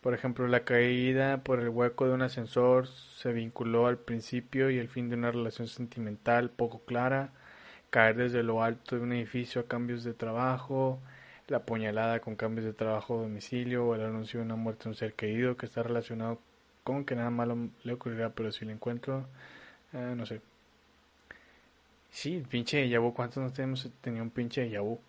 Por 0.00 0.14
ejemplo, 0.14 0.46
la 0.48 0.64
caída 0.64 1.38
por 1.42 1.60
el 1.60 1.70
hueco 1.70 2.06
de 2.06 2.12
un 2.14 2.22
ascensor 2.22 2.88
se 2.88 3.32
vinculó 3.32 3.86
al 3.86 3.98
principio 3.98 4.70
y 4.70 4.78
el 4.78 4.88
fin 4.88 5.08
de 5.08 5.16
una 5.16 5.30
relación 5.30 5.66
sentimental 5.68 6.50
poco 6.50 6.80
clara 6.80 7.30
caer 7.94 8.16
desde 8.16 8.42
lo 8.42 8.62
alto 8.62 8.96
de 8.96 9.02
un 9.02 9.12
edificio 9.12 9.60
a 9.60 9.68
cambios 9.68 10.02
de 10.02 10.14
trabajo, 10.14 10.98
la 11.46 11.60
puñalada 11.64 12.18
con 12.18 12.34
cambios 12.34 12.64
de 12.64 12.72
trabajo 12.72 13.14
o 13.14 13.22
domicilio, 13.22 13.86
o 13.86 13.94
el 13.94 14.02
anuncio 14.02 14.40
de 14.40 14.46
una 14.46 14.56
muerte 14.56 14.84
de 14.84 14.90
un 14.90 14.96
ser 14.96 15.14
querido 15.14 15.56
que 15.56 15.66
está 15.66 15.84
relacionado 15.84 16.40
con 16.84 17.04
que 17.04 17.16
nada 17.16 17.30
malo 17.30 17.56
le 17.82 17.92
ocurrirá, 17.94 18.30
pero 18.30 18.52
si 18.52 18.64
lo 18.64 18.70
encuentro, 18.70 19.26
eh, 19.92 20.14
no 20.16 20.26
sé. 20.26 20.40
Sí, 22.10 22.44
pinche 22.48 22.76
de 22.76 22.88
Yabu, 22.90 23.12
¿cuántos 23.12 23.42
no 23.42 23.52
tenemos 23.52 23.90
tenido 24.00 24.22
un 24.22 24.30
pinche 24.30 24.60
de 24.60 24.70
Yabu? 24.70 25.00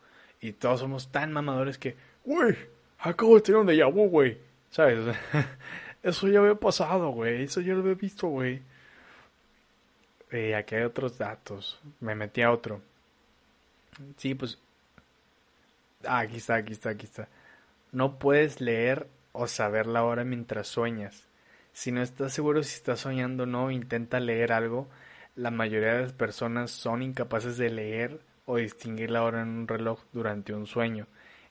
Y 0.42 0.54
todos 0.54 0.80
somos 0.80 1.12
tan 1.12 1.32
mamadores 1.32 1.78
que, 1.78 1.96
güey, 2.24 2.56
acabo 2.98 3.36
de 3.36 3.42
tener 3.42 3.62
un 3.62 3.68
de 3.68 3.78
Yabu, 3.78 4.10
güey. 4.10 4.38
¿Sabes? 4.72 5.16
Eso 6.04 6.28
ya 6.28 6.40
había 6.40 6.56
pasado, 6.56 7.10
güey. 7.10 7.44
Eso 7.44 7.62
ya 7.62 7.74
lo 7.74 7.82
había 7.82 7.94
visto, 7.94 8.28
güey. 8.28 8.62
Eh, 10.32 10.56
aquí 10.56 10.76
hay 10.76 10.84
otros 10.84 11.18
datos. 11.18 11.80
Me 12.00 12.16
metí 12.16 12.42
a 12.42 12.52
otro. 12.52 12.82
Sí, 14.18 14.36
pues. 14.36 14.60
Ah, 16.06 16.20
aquí 16.20 16.38
está, 16.38 16.56
aquí 16.56 16.74
está, 16.74 16.90
aquí 16.90 17.06
está. 17.06 17.28
No 17.92 18.20
puedes 18.20 18.62
leer 18.62 19.08
o 19.32 19.48
saber 19.48 19.88
la 19.88 20.04
hora 20.04 20.24
mientras 20.24 20.68
sueñas. 20.68 21.28
Si 21.76 21.92
no 21.92 22.02
estás 22.02 22.32
seguro 22.32 22.64
si 22.64 22.76
estás 22.76 23.02
soñando 23.02 23.44
o 23.44 23.46
no, 23.46 23.70
intenta 23.70 24.22
leer 24.22 24.54
algo. 24.54 24.88
La 25.36 25.52
mayoría 25.52 25.96
de 25.96 26.02
las 26.04 26.14
personas 26.14 26.72
son 26.72 27.04
incapaces 27.04 27.58
de 27.58 27.70
leer 27.70 28.22
o 28.46 28.56
distinguir 28.56 29.12
la 29.12 29.24
hora 29.24 29.42
en 29.42 29.50
un 29.50 29.68
reloj 29.68 30.00
durante 30.14 30.54
un 30.54 30.68
sueño. 30.68 31.06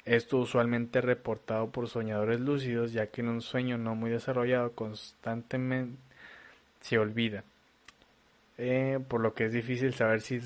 Esto 0.07 0.39
usualmente 0.39 1.03
reportado 1.03 1.71
por 1.71 1.89
soñadores 1.89 2.41
lúcidos, 2.41 2.93
ya 2.93 3.09
que 3.09 3.21
en 3.21 3.29
un 3.29 3.43
sueño 3.43 3.77
no 3.77 3.95
muy 3.95 4.11
desarrollado 4.11 4.73
constantemente 4.73 5.99
se 6.81 6.99
olvida 6.99 7.45
eh, 8.57 8.99
por 9.09 9.21
lo 9.21 9.35
que 9.35 9.47
es 9.47 9.53
difícil 9.53 9.93
saber 9.93 10.21
si, 10.23 10.41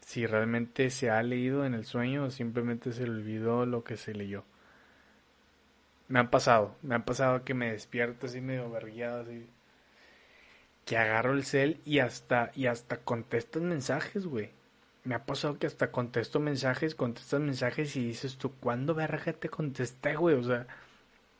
si 0.00 0.26
realmente 0.26 0.90
se 0.90 1.10
ha 1.10 1.22
leído 1.22 1.64
en 1.64 1.74
el 1.74 1.84
sueño 1.84 2.24
o 2.24 2.30
simplemente 2.30 2.92
se 2.92 3.04
le 3.04 3.10
olvidó 3.10 3.66
lo 3.66 3.84
que 3.84 3.96
se 3.96 4.14
leyó. 4.14 4.44
Me 6.12 6.18
han 6.18 6.28
pasado, 6.28 6.76
me 6.82 6.94
han 6.94 7.04
pasado 7.04 7.42
que 7.42 7.54
me 7.54 7.72
despierto 7.72 8.26
así 8.26 8.42
medio 8.42 8.70
verguillado, 8.70 9.22
así. 9.22 9.46
Que 10.84 10.98
agarro 10.98 11.32
el 11.32 11.42
cel 11.44 11.80
y 11.86 12.00
hasta, 12.00 12.52
y 12.54 12.66
hasta 12.66 12.98
contesto 12.98 13.60
mensajes, 13.62 14.26
güey. 14.26 14.50
Me 15.04 15.14
ha 15.14 15.24
pasado 15.24 15.58
que 15.58 15.66
hasta 15.66 15.90
contesto 15.90 16.38
mensajes, 16.38 16.94
contestas 16.94 17.40
mensajes 17.40 17.96
y 17.96 18.04
dices 18.08 18.36
tú, 18.36 18.52
¿cuándo 18.60 18.94
verga 18.94 19.32
te 19.32 19.48
contesté, 19.48 20.16
güey? 20.16 20.34
O 20.36 20.42
sea, 20.42 20.66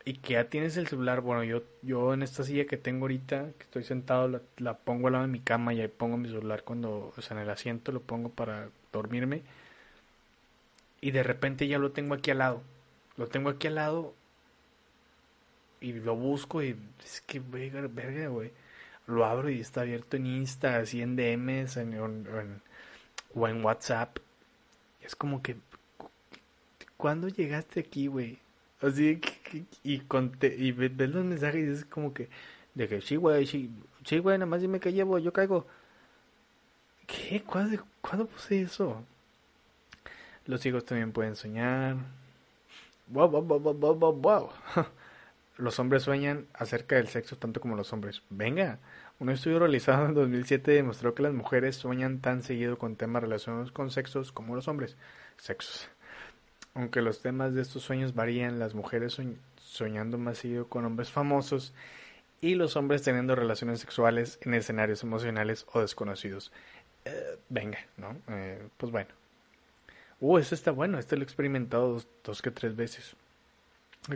y 0.06 0.14
que 0.14 0.34
ya 0.34 0.48
tienes 0.48 0.78
el 0.78 0.88
celular, 0.88 1.20
bueno, 1.20 1.44
yo, 1.44 1.62
yo 1.82 2.14
en 2.14 2.22
esta 2.22 2.42
silla 2.42 2.66
que 2.66 2.78
tengo 2.78 3.04
ahorita, 3.04 3.50
que 3.58 3.64
estoy 3.64 3.84
sentado, 3.84 4.40
la, 4.56 4.78
pongo 4.78 5.08
al 5.08 5.12
lado 5.14 5.26
de 5.26 5.32
mi 5.32 5.40
cama 5.40 5.74
y 5.74 5.82
ahí 5.82 5.88
pongo 5.88 6.16
mi 6.16 6.28
celular 6.28 6.64
cuando, 6.64 7.12
o 7.14 7.20
sea, 7.22 7.36
en 7.36 7.42
el 7.42 7.50
asiento 7.50 7.92
lo 7.92 8.00
pongo 8.00 8.30
para 8.30 8.70
dormirme. 8.90 9.42
Y 11.02 11.10
de 11.10 11.22
repente 11.22 11.68
ya 11.68 11.78
lo 11.78 11.92
tengo 11.92 12.14
aquí 12.14 12.30
al 12.30 12.38
lado. 12.38 12.62
Lo 13.18 13.28
tengo 13.28 13.50
aquí 13.50 13.66
al 13.66 13.74
lado 13.74 14.14
y 15.82 15.92
lo 15.92 16.14
busco 16.16 16.62
y 16.62 16.76
es 17.04 17.20
que 17.22 17.40
verga, 17.40 18.28
güey. 18.28 18.52
Lo 19.06 19.24
abro 19.24 19.50
y 19.50 19.60
está 19.60 19.82
abierto 19.82 20.16
en 20.16 20.26
Insta, 20.26 20.76
así 20.78 21.02
en 21.02 21.16
DMs 21.16 21.76
o 23.34 23.48
en 23.48 23.64
WhatsApp. 23.64 24.18
Es 25.00 25.16
como 25.16 25.42
que, 25.42 25.56
¿cuándo 26.96 27.28
llegaste 27.28 27.80
aquí, 27.80 28.06
güey? 28.06 28.38
Así 28.80 29.18
que, 29.18 29.64
y, 29.82 29.98
conté, 30.00 30.54
y 30.56 30.72
ves 30.72 31.10
los 31.10 31.24
mensajes 31.24 31.68
y 31.68 31.70
es 31.72 31.84
como 31.84 32.14
que, 32.14 32.28
de 32.74 32.88
que 32.88 33.00
sí, 33.00 33.16
güey, 33.16 33.46
sí, 33.46 33.70
sí, 34.04 34.18
güey, 34.18 34.38
nada 34.38 34.46
más 34.46 34.60
dime 34.60 34.80
que 34.80 34.92
llevo, 34.92 35.18
yo 35.18 35.32
caigo. 35.32 35.66
¿Qué? 37.06 37.42
¿Cuándo, 37.42 37.84
¿Cuándo 38.00 38.26
puse 38.26 38.62
eso? 38.62 39.04
Los 40.46 40.64
hijos 40.64 40.84
también 40.84 41.12
pueden 41.12 41.36
soñar. 41.36 41.96
Wow, 43.08 43.28
wow, 43.28 43.42
wow, 43.42 43.74
wow, 43.74 43.94
wow, 43.94 44.12
wow. 44.12 44.50
Los 45.62 45.78
hombres 45.78 46.02
sueñan 46.02 46.48
acerca 46.54 46.96
del 46.96 47.06
sexo 47.06 47.36
tanto 47.36 47.60
como 47.60 47.76
los 47.76 47.92
hombres. 47.92 48.22
Venga, 48.30 48.80
un 49.20 49.30
estudio 49.30 49.60
realizado 49.60 50.06
en 50.06 50.14
2007 50.14 50.72
demostró 50.72 51.14
que 51.14 51.22
las 51.22 51.32
mujeres 51.32 51.76
sueñan 51.76 52.18
tan 52.18 52.42
seguido 52.42 52.78
con 52.78 52.96
temas 52.96 53.22
relacionados 53.22 53.70
con 53.70 53.92
sexos 53.92 54.32
como 54.32 54.56
los 54.56 54.66
hombres. 54.66 54.96
Sexos. 55.36 55.88
Aunque 56.74 57.00
los 57.00 57.22
temas 57.22 57.54
de 57.54 57.62
estos 57.62 57.84
sueños 57.84 58.12
varían, 58.12 58.58
las 58.58 58.74
mujeres 58.74 59.20
soñando 59.56 60.18
más 60.18 60.38
seguido 60.38 60.66
con 60.66 60.84
hombres 60.84 61.10
famosos 61.10 61.74
y 62.40 62.56
los 62.56 62.74
hombres 62.74 63.02
teniendo 63.02 63.36
relaciones 63.36 63.78
sexuales 63.78 64.40
en 64.42 64.54
escenarios 64.54 65.04
emocionales 65.04 65.64
o 65.72 65.80
desconocidos. 65.80 66.50
Eh, 67.04 67.38
venga, 67.48 67.78
¿no? 67.96 68.16
Eh, 68.28 68.66
pues 68.78 68.90
bueno. 68.90 69.10
Uh, 70.18 70.38
este 70.38 70.56
está 70.56 70.72
bueno, 70.72 70.98
este 70.98 71.14
lo 71.14 71.22
he 71.22 71.24
experimentado 71.24 72.02
dos, 72.24 72.42
que 72.42 72.50
tres 72.50 72.74
veces. 72.74 73.14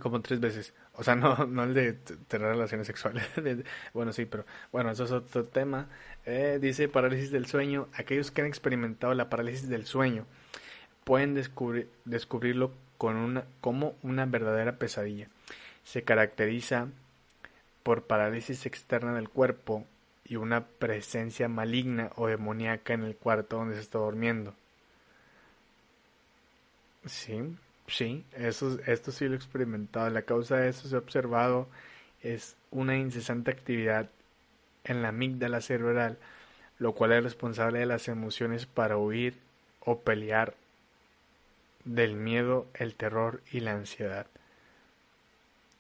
Como 0.01 0.21
tres 0.21 0.41
veces. 0.41 0.75
O 0.95 1.05
sea, 1.05 1.15
no, 1.17 1.47
no 1.47 1.65
el 1.65 1.75
de 1.75 1.93
tener 1.93 2.49
relaciones 2.49 2.87
sexuales. 2.87 3.25
bueno, 3.95 4.13
sí, 4.13 4.27
pero 4.27 4.45
bueno, 4.73 4.91
eso 4.91 5.05
es 5.05 5.13
otro 5.13 5.45
tema. 5.45 5.89
Eh, 6.25 6.59
dice 6.61 6.89
parálisis 6.89 7.31
del 7.31 7.47
sueño. 7.47 7.89
Aquellos 7.95 8.31
que 8.31 8.41
han 8.41 8.49
experimentado 8.49 9.15
la 9.15 9.31
parálisis 9.31 9.69
del 9.69 9.87
sueño 9.87 10.27
pueden 11.05 11.35
descubrir, 11.35 11.89
descubrirlo 12.05 12.73
con 12.99 13.17
una, 13.17 13.45
como 13.61 13.95
una 14.03 14.27
verdadera 14.27 14.77
pesadilla. 14.77 15.29
Se 15.85 16.03
caracteriza 16.03 16.89
por 17.85 18.03
parálisis 18.03 18.67
externa 18.67 19.15
del 19.15 19.29
cuerpo 19.29 19.87
y 20.25 20.35
una 20.35 20.65
presencia 20.65 21.49
maligna 21.49 22.11
o 22.17 22.27
demoníaca 22.27 22.95
en 22.95 23.05
el 23.05 23.15
cuarto 23.15 23.57
donde 23.59 23.77
se 23.77 23.83
está 23.83 23.99
durmiendo. 23.99 24.55
Sí, 27.05 27.57
sí, 27.87 28.25
eso, 28.37 28.79
esto 28.87 29.13
sí 29.13 29.27
lo 29.27 29.35
he 29.35 29.37
experimentado. 29.37 30.09
La 30.11 30.23
causa 30.23 30.57
de 30.57 30.69
eso 30.69 30.89
se 30.89 30.97
ha 30.97 30.99
observado 30.99 31.69
es 32.23 32.57
una 32.71 32.97
incesante 32.97 33.51
actividad 33.51 34.09
en 34.85 35.03
la 35.03 35.09
amígdala 35.09 35.61
cerebral, 35.61 36.19
lo 36.79 36.93
cual 36.93 37.13
es 37.13 37.23
responsable 37.23 37.81
de 37.81 37.87
las 37.87 38.09
emociones 38.09 38.67
para 38.67 38.97
huir 38.97 39.39
o 39.81 40.01
pelear 40.01 40.55
del 41.85 42.17
miedo, 42.17 42.67
el 42.75 42.95
terror 42.95 43.43
y 43.53 43.61
la 43.61 43.73
ansiedad. 43.73 44.27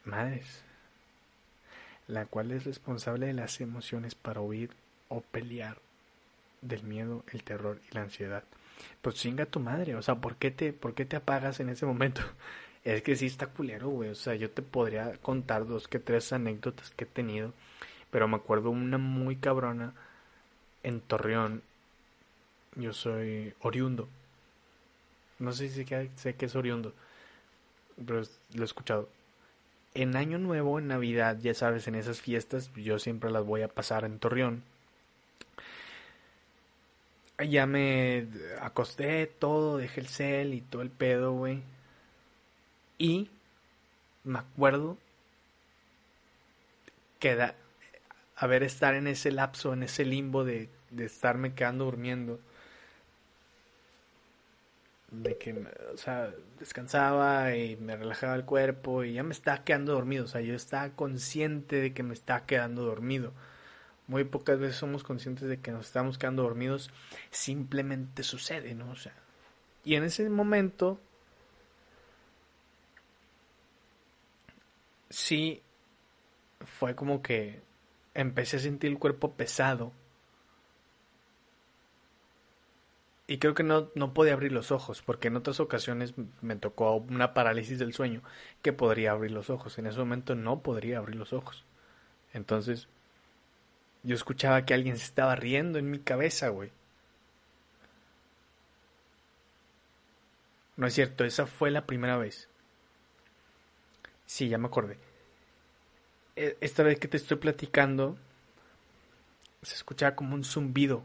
Madres, 0.04 0.62
la 2.06 2.26
cual 2.26 2.52
es 2.52 2.64
responsable 2.64 3.26
de 3.26 3.32
las 3.32 3.60
emociones 3.60 4.14
para 4.14 4.40
huir 4.40 4.70
o 5.08 5.20
pelear 5.20 5.78
del 6.62 6.84
miedo, 6.84 7.24
el 7.32 7.42
terror 7.42 7.80
y 7.90 7.94
la 7.94 8.02
ansiedad. 8.02 8.44
Pues 9.02 9.16
chinga 9.16 9.46
tu 9.46 9.60
madre, 9.60 9.94
o 9.96 10.02
sea, 10.02 10.16
¿por 10.16 10.36
qué 10.36 10.50
te, 10.50 10.72
por 10.72 10.94
qué 10.94 11.04
te 11.04 11.16
apagas 11.16 11.60
en 11.60 11.68
ese 11.70 11.86
momento? 11.86 12.22
Es 12.84 13.02
que 13.02 13.16
sí 13.16 13.26
está 13.26 13.48
culero, 13.48 13.88
güey. 13.88 14.10
O 14.10 14.14
sea, 14.14 14.36
yo 14.36 14.48
te 14.48 14.62
podría 14.62 15.16
contar 15.18 15.66
dos 15.66 15.88
que 15.88 15.98
tres 15.98 16.32
anécdotas 16.32 16.90
que 16.90 17.02
he 17.02 17.06
tenido, 17.08 17.52
pero 18.12 18.28
me 18.28 18.36
acuerdo 18.36 18.70
una 18.70 18.96
muy 18.96 19.36
cabrona 19.36 19.92
en 20.84 21.00
Torreón. 21.00 21.62
Yo 22.76 22.92
soy 22.92 23.54
oriundo 23.60 24.08
no 25.38 25.52
sé 25.52 25.68
si 25.68 25.84
sé 26.16 26.34
que 26.34 26.46
es 26.46 26.56
oriundo, 26.56 26.94
pero 27.96 28.22
lo 28.54 28.62
he 28.62 28.64
escuchado. 28.64 29.08
En 29.94 30.16
Año 30.16 30.38
Nuevo, 30.38 30.78
en 30.78 30.88
Navidad, 30.88 31.38
ya 31.40 31.54
sabes, 31.54 31.88
en 31.88 31.94
esas 31.94 32.20
fiestas, 32.20 32.70
yo 32.74 32.98
siempre 32.98 33.30
las 33.30 33.44
voy 33.44 33.62
a 33.62 33.68
pasar 33.68 34.04
en 34.04 34.18
Torreón. 34.18 34.62
Ya 37.38 37.66
me 37.66 38.28
acosté 38.60 39.26
todo, 39.26 39.76
dejé 39.78 40.00
el 40.00 40.08
cel 40.08 40.54
y 40.54 40.60
todo 40.62 40.82
el 40.82 40.90
pedo, 40.90 41.32
güey. 41.32 41.62
Y 42.98 43.30
me 44.24 44.38
acuerdo 44.38 44.98
que 47.18 47.34
da, 47.34 47.54
a 48.36 48.46
ver, 48.46 48.62
estar 48.62 48.94
en 48.94 49.06
ese 49.06 49.32
lapso, 49.32 49.72
en 49.72 49.82
ese 49.82 50.04
limbo 50.04 50.44
de, 50.44 50.68
de 50.90 51.04
estarme 51.06 51.54
quedando 51.54 51.84
durmiendo 51.86 52.40
de 55.10 55.38
que, 55.38 55.52
o 55.92 55.96
sea, 55.96 56.32
descansaba 56.58 57.54
y 57.56 57.76
me 57.76 57.96
relajaba 57.96 58.34
el 58.34 58.44
cuerpo 58.44 59.04
y 59.04 59.14
ya 59.14 59.22
me 59.22 59.32
estaba 59.32 59.64
quedando 59.64 59.92
dormido, 59.92 60.24
o 60.24 60.28
sea, 60.28 60.40
yo 60.40 60.54
estaba 60.54 60.90
consciente 60.90 61.76
de 61.76 61.94
que 61.94 62.02
me 62.02 62.14
estaba 62.14 62.46
quedando 62.46 62.82
dormido. 62.84 63.32
Muy 64.08 64.24
pocas 64.24 64.58
veces 64.58 64.76
somos 64.76 65.02
conscientes 65.02 65.48
de 65.48 65.60
que 65.60 65.72
nos 65.72 65.86
estamos 65.86 66.18
quedando 66.18 66.42
dormidos, 66.42 66.90
simplemente 67.30 68.22
sucede, 68.22 68.74
¿no? 68.74 68.90
O 68.90 68.96
sea, 68.96 69.14
y 69.84 69.94
en 69.94 70.04
ese 70.04 70.28
momento 70.28 71.00
sí 75.10 75.62
fue 76.60 76.94
como 76.94 77.22
que 77.22 77.62
empecé 78.14 78.56
a 78.56 78.60
sentir 78.60 78.90
el 78.90 78.98
cuerpo 78.98 79.34
pesado. 79.34 79.92
Y 83.28 83.38
creo 83.38 83.54
que 83.54 83.64
no, 83.64 83.90
no 83.96 84.14
podía 84.14 84.34
abrir 84.34 84.52
los 84.52 84.70
ojos, 84.70 85.02
porque 85.02 85.28
en 85.28 85.36
otras 85.36 85.58
ocasiones 85.58 86.14
me 86.42 86.56
tocó 86.56 86.94
una 86.94 87.34
parálisis 87.34 87.78
del 87.78 87.92
sueño 87.92 88.22
que 88.62 88.72
podría 88.72 89.10
abrir 89.10 89.32
los 89.32 89.50
ojos. 89.50 89.78
En 89.78 89.86
ese 89.86 89.98
momento 89.98 90.36
no 90.36 90.60
podría 90.60 90.98
abrir 90.98 91.16
los 91.16 91.32
ojos. 91.32 91.64
Entonces, 92.32 92.88
yo 94.06 94.14
escuchaba 94.14 94.64
que 94.64 94.72
alguien 94.72 94.96
se 94.96 95.04
estaba 95.04 95.34
riendo 95.34 95.78
en 95.80 95.90
mi 95.90 95.98
cabeza, 95.98 96.48
güey. 96.48 96.70
No 100.76 100.86
es 100.86 100.94
cierto, 100.94 101.24
esa 101.24 101.46
fue 101.46 101.72
la 101.72 101.86
primera 101.86 102.16
vez. 102.16 102.48
Sí, 104.26 104.48
ya 104.48 104.58
me 104.58 104.68
acordé. 104.68 104.98
E, 106.36 106.56
esta 106.60 106.84
vez 106.84 107.00
que 107.00 107.08
te 107.08 107.16
estoy 107.16 107.38
platicando, 107.38 108.16
se 109.62 109.74
escuchaba 109.74 110.14
como 110.14 110.36
un 110.36 110.44
zumbido 110.44 111.02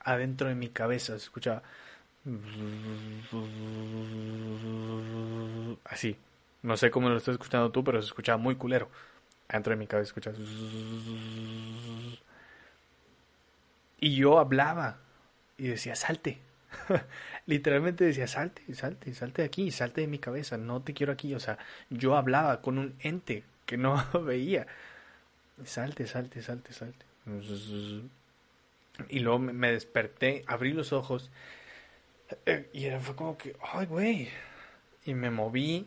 adentro 0.00 0.48
de 0.48 0.56
mi 0.56 0.68
cabeza. 0.68 1.12
Se 1.18 1.24
escuchaba. 1.24 1.62
Así. 5.84 6.16
No 6.62 6.76
sé 6.76 6.90
cómo 6.90 7.08
lo 7.08 7.18
estás 7.18 7.34
escuchando 7.34 7.70
tú, 7.70 7.84
pero 7.84 8.02
se 8.02 8.06
escuchaba 8.06 8.38
muy 8.38 8.56
culero. 8.56 8.88
Adentro 9.48 9.72
de 9.72 9.76
mi 9.76 9.86
cabeza 9.86 10.08
escuchaba. 10.08 10.36
Y 14.02 14.16
yo 14.16 14.40
hablaba. 14.40 14.98
Y 15.56 15.68
decía, 15.68 15.94
salte. 15.94 16.40
Literalmente 17.46 18.04
decía, 18.04 18.26
salte, 18.26 18.74
salte, 18.74 19.14
salte 19.14 19.42
de 19.42 19.46
aquí, 19.46 19.70
salte 19.70 20.00
de 20.00 20.08
mi 20.08 20.18
cabeza, 20.18 20.58
no 20.58 20.82
te 20.82 20.92
quiero 20.92 21.12
aquí. 21.12 21.32
O 21.36 21.40
sea, 21.40 21.56
yo 21.88 22.16
hablaba 22.16 22.60
con 22.62 22.78
un 22.78 22.96
ente 22.98 23.44
que 23.64 23.76
no 23.76 24.04
veía. 24.24 24.66
Salte, 25.64 26.08
salte, 26.08 26.42
salte, 26.42 26.72
salte. 26.72 27.06
Y 29.08 29.20
luego 29.20 29.38
me 29.38 29.70
desperté, 29.70 30.42
abrí 30.48 30.72
los 30.72 30.92
ojos 30.92 31.30
eh, 32.44 32.68
y 32.72 32.90
fue 32.98 33.14
como 33.14 33.38
que, 33.38 33.54
ay, 33.72 33.86
güey. 33.86 34.28
Y 35.04 35.14
me 35.14 35.30
moví 35.30 35.86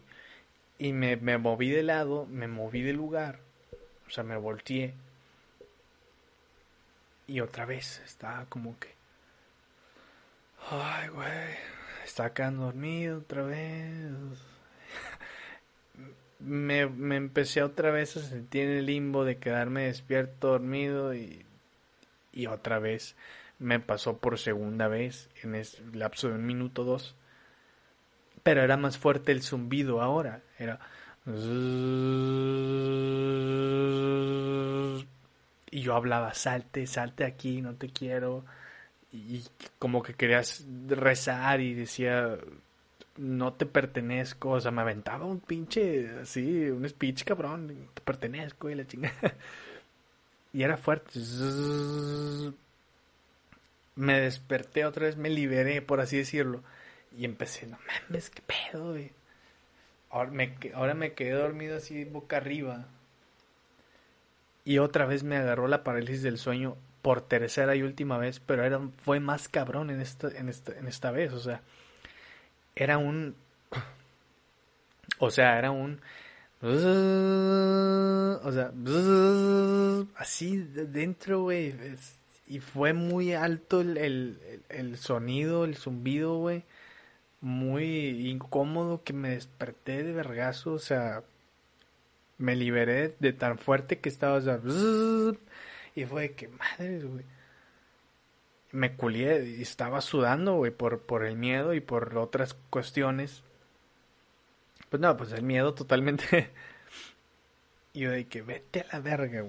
y 0.79 0.93
me, 0.93 1.17
me 1.17 1.37
moví 1.37 1.69
de 1.69 1.83
lado, 1.83 2.27
me 2.27 2.47
moví 2.47 2.81
de 2.81 2.93
lugar. 2.93 3.39
O 4.07 4.09
sea, 4.09 4.23
me 4.23 4.37
volteé. 4.37 4.93
Y 7.27 7.39
otra 7.39 7.65
vez 7.65 8.01
estaba 8.05 8.45
como 8.45 8.77
que 8.79 8.95
Ay, 10.69 11.09
güey. 11.09 11.55
Está 12.03 12.33
quedando 12.33 12.65
dormido 12.65 13.19
otra 13.19 13.43
vez. 13.43 14.11
me, 16.39 16.87
me 16.87 17.15
empecé 17.15 17.61
otra 17.63 17.91
vez 17.91 18.17
a 18.17 18.21
sentir 18.21 18.63
en 18.63 18.77
el 18.77 18.85
limbo 18.87 19.25
de 19.25 19.37
quedarme 19.37 19.85
despierto, 19.85 20.49
dormido 20.49 21.13
y, 21.13 21.45
y 22.33 22.47
otra 22.47 22.79
vez 22.79 23.15
me 23.59 23.79
pasó 23.79 24.17
por 24.17 24.39
segunda 24.39 24.87
vez 24.87 25.29
en 25.43 25.55
el 25.55 25.67
lapso 25.93 26.29
de 26.29 26.35
un 26.35 26.45
minuto 26.45 26.83
dos. 26.83 27.15
Pero 28.43 28.61
era 28.61 28.77
más 28.77 28.97
fuerte 28.97 29.31
el 29.31 29.43
zumbido 29.43 30.01
ahora. 30.01 30.41
Era. 30.59 30.79
Y 35.75 35.81
yo 35.81 35.95
hablaba, 35.95 36.33
salte, 36.33 36.87
salte 36.87 37.25
aquí, 37.25 37.61
no 37.61 37.75
te 37.75 37.89
quiero 37.89 38.45
y 39.11 39.43
como 39.79 40.03
que 40.03 40.13
querías 40.13 40.65
rezar 40.87 41.61
y 41.61 41.73
decía 41.73 42.37
no 43.17 43.53
te 43.53 43.65
pertenezco, 43.65 44.51
o 44.51 44.59
sea, 44.59 44.71
me 44.71 44.81
aventaba 44.81 45.25
un 45.25 45.39
pinche 45.39 46.09
así, 46.21 46.69
un 46.69 46.87
speech 46.87 47.23
cabrón, 47.23 47.89
te 47.93 48.01
pertenezco 48.01 48.69
y 48.69 48.75
la 48.75 48.87
chingada. 48.87 49.35
Y 50.53 50.63
era 50.63 50.77
fuerte. 50.77 51.19
Me 53.95 54.21
desperté 54.21 54.85
otra 54.85 55.07
vez, 55.07 55.17
me 55.17 55.29
liberé, 55.29 55.81
por 55.81 55.99
así 55.99 56.15
decirlo. 56.17 56.63
Y 57.17 57.25
empecé, 57.25 57.67
no 57.67 57.77
mames, 57.85 58.29
qué 58.29 58.41
pedo. 58.41 58.95
Ahora 60.09 60.31
me, 60.31 60.55
ahora 60.73 60.93
me 60.93 61.11
quedé 61.11 61.31
dormido 61.31 61.75
así 61.75 62.05
boca 62.05 62.37
arriba. 62.37 62.87
Y 64.65 64.79
otra 64.79 65.05
vez 65.05 65.23
me 65.23 65.37
agarró 65.37 65.67
la 65.67 65.83
parálisis 65.83 66.23
del 66.23 66.37
sueño 66.39 66.75
por 67.05 67.21
tercera 67.21 67.75
y 67.75 67.83
última 67.83 68.17
vez, 68.17 68.39
pero 68.39 68.63
era, 68.65 68.81
fue 69.03 69.19
más 69.19 69.47
cabrón 69.47 69.91
en 69.91 70.01
esta, 70.01 70.27
en 70.29 70.49
esta, 70.49 70.77
en 70.77 70.87
esta 70.87 71.11
vez, 71.11 71.33
o 71.33 71.39
sea, 71.39 71.61
era 72.75 72.97
un, 72.97 73.35
o 75.19 75.29
sea, 75.29 75.59
era 75.59 75.69
un, 75.69 76.01
o 76.63 78.51
sea, 78.51 78.71
así 80.15 80.57
dentro, 80.57 81.43
güey, 81.43 81.75
y 82.47 82.59
fue 82.59 82.93
muy 82.93 83.33
alto 83.33 83.81
el, 83.81 83.97
el, 83.97 84.63
el 84.69 84.97
sonido, 84.97 85.65
el 85.65 85.75
zumbido, 85.75 86.39
güey, 86.39 86.63
muy 87.39 88.31
incómodo 88.31 89.03
que 89.03 89.13
me 89.13 89.29
desperté 89.29 90.03
de 90.03 90.11
vergazo, 90.11 90.73
o 90.73 90.79
sea, 90.79 91.23
me 92.37 92.55
liberé 92.55 93.15
de 93.19 93.33
tan 93.33 93.57
fuerte 93.57 93.99
que 93.99 94.09
estaba, 94.09 94.39
y 95.95 96.05
fue 96.05 96.33
que, 96.33 96.49
madre. 96.49 97.01
Me 98.71 98.95
culié 98.95 99.45
y 99.45 99.61
estaba 99.61 100.01
sudando, 100.01 100.61
por, 100.77 101.01
por 101.01 101.25
el 101.25 101.37
miedo 101.37 101.73
y 101.73 101.79
por 101.79 102.17
otras 102.17 102.55
cuestiones. 102.69 103.43
Pues 104.89 105.01
no, 105.01 105.15
pues 105.15 105.31
el 105.31 105.43
miedo 105.43 105.73
totalmente. 105.73 106.51
y 107.93 108.01
yo 108.01 108.11
de 108.11 108.27
que 108.27 108.41
vete 108.41 108.81
a 108.81 108.87
la 108.93 108.99
verga. 108.99 109.43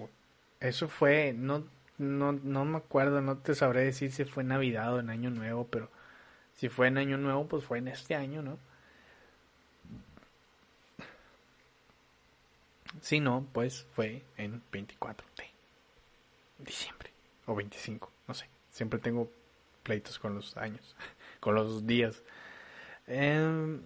Eso 0.60 0.88
fue, 0.88 1.34
no, 1.36 1.64
no, 1.98 2.32
no 2.32 2.64
me 2.64 2.78
acuerdo, 2.78 3.20
no 3.20 3.38
te 3.38 3.54
sabré 3.54 3.84
decir 3.84 4.12
si 4.12 4.24
fue 4.24 4.44
Navidad 4.44 4.94
o 4.94 5.00
en 5.00 5.10
Año 5.10 5.30
Nuevo, 5.30 5.66
pero 5.66 5.90
si 6.54 6.68
fue 6.68 6.88
en 6.88 6.98
Año 6.98 7.18
Nuevo, 7.18 7.48
pues 7.48 7.64
fue 7.64 7.78
en 7.78 7.88
este 7.88 8.14
año, 8.14 8.42
¿no? 8.42 8.58
Si 13.00 13.20
no, 13.20 13.46
pues 13.52 13.86
fue 13.94 14.22
en 14.36 14.62
24 14.72 15.26
de 15.36 15.44
diciembre 16.64 17.10
o 17.46 17.54
25, 17.54 18.10
no 18.26 18.34
sé. 18.34 18.48
Siempre 18.70 18.98
tengo 18.98 19.30
pleitos 19.82 20.18
con 20.18 20.34
los 20.34 20.56
años, 20.56 20.96
con 21.40 21.54
los 21.54 21.86
días. 21.86 22.22
Em, 23.06 23.80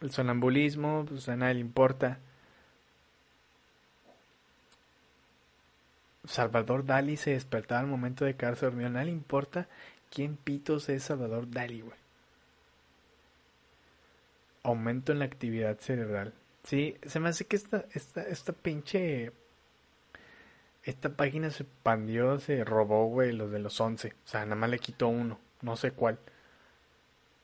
el 0.00 0.10
sonambulismo, 0.10 1.06
pues 1.06 1.28
a 1.28 1.36
nadie 1.36 1.54
le 1.54 1.60
importa. 1.60 2.18
Salvador 6.24 6.84
Dali 6.84 7.16
se 7.16 7.30
despertaba 7.30 7.80
al 7.80 7.86
momento 7.86 8.24
de 8.24 8.36
quedarse 8.36 8.66
dormido. 8.66 8.88
A 8.88 8.92
nadie 8.92 9.06
le 9.06 9.12
importa 9.12 9.68
quién 10.10 10.36
pitos 10.36 10.88
es 10.88 11.04
Salvador 11.04 11.50
Dali, 11.50 11.80
güey. 11.80 11.98
Aumento 14.64 15.12
en 15.12 15.20
la 15.20 15.24
actividad 15.24 15.78
cerebral. 15.78 16.34
Sí, 16.66 16.96
se 17.06 17.20
me 17.20 17.28
hace 17.28 17.46
que 17.46 17.56
esta, 17.56 17.86
esta, 17.94 18.22
esta 18.22 18.52
pinche 18.52 19.32
esta 20.86 21.10
página 21.10 21.50
se 21.50 21.64
expandió, 21.64 22.38
se 22.38 22.64
robó, 22.64 23.06
güey, 23.08 23.32
los 23.32 23.50
de 23.50 23.58
los 23.58 23.80
11. 23.80 24.08
O 24.08 24.28
sea, 24.28 24.44
nada 24.44 24.56
más 24.56 24.70
le 24.70 24.78
quitó 24.78 25.08
uno. 25.08 25.38
No 25.62 25.76
sé 25.76 25.90
cuál. 25.92 26.18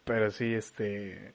Pero 0.04 0.30
sí, 0.30 0.54
este... 0.54 1.34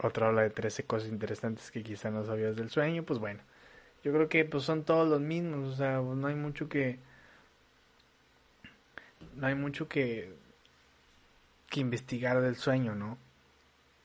Otra 0.00 0.28
habla 0.28 0.42
de 0.42 0.50
13 0.50 0.84
cosas 0.84 1.08
interesantes 1.08 1.70
que 1.70 1.82
quizá 1.84 2.10
no 2.10 2.24
sabías 2.24 2.56
del 2.56 2.70
sueño. 2.70 3.04
Pues 3.04 3.20
bueno. 3.20 3.40
Yo 4.04 4.12
creo 4.12 4.28
que 4.28 4.44
pues 4.44 4.64
son 4.64 4.84
todos 4.84 5.08
los 5.08 5.20
mismos. 5.20 5.74
O 5.74 5.76
sea, 5.76 6.00
pues, 6.00 6.16
no 6.18 6.26
hay 6.28 6.34
mucho 6.34 6.68
que... 6.68 6.98
No 9.36 9.46
hay 9.46 9.54
mucho 9.54 9.88
que... 9.88 10.34
Que 11.70 11.80
investigar 11.80 12.40
del 12.40 12.56
sueño, 12.56 12.94
¿no? 12.96 13.18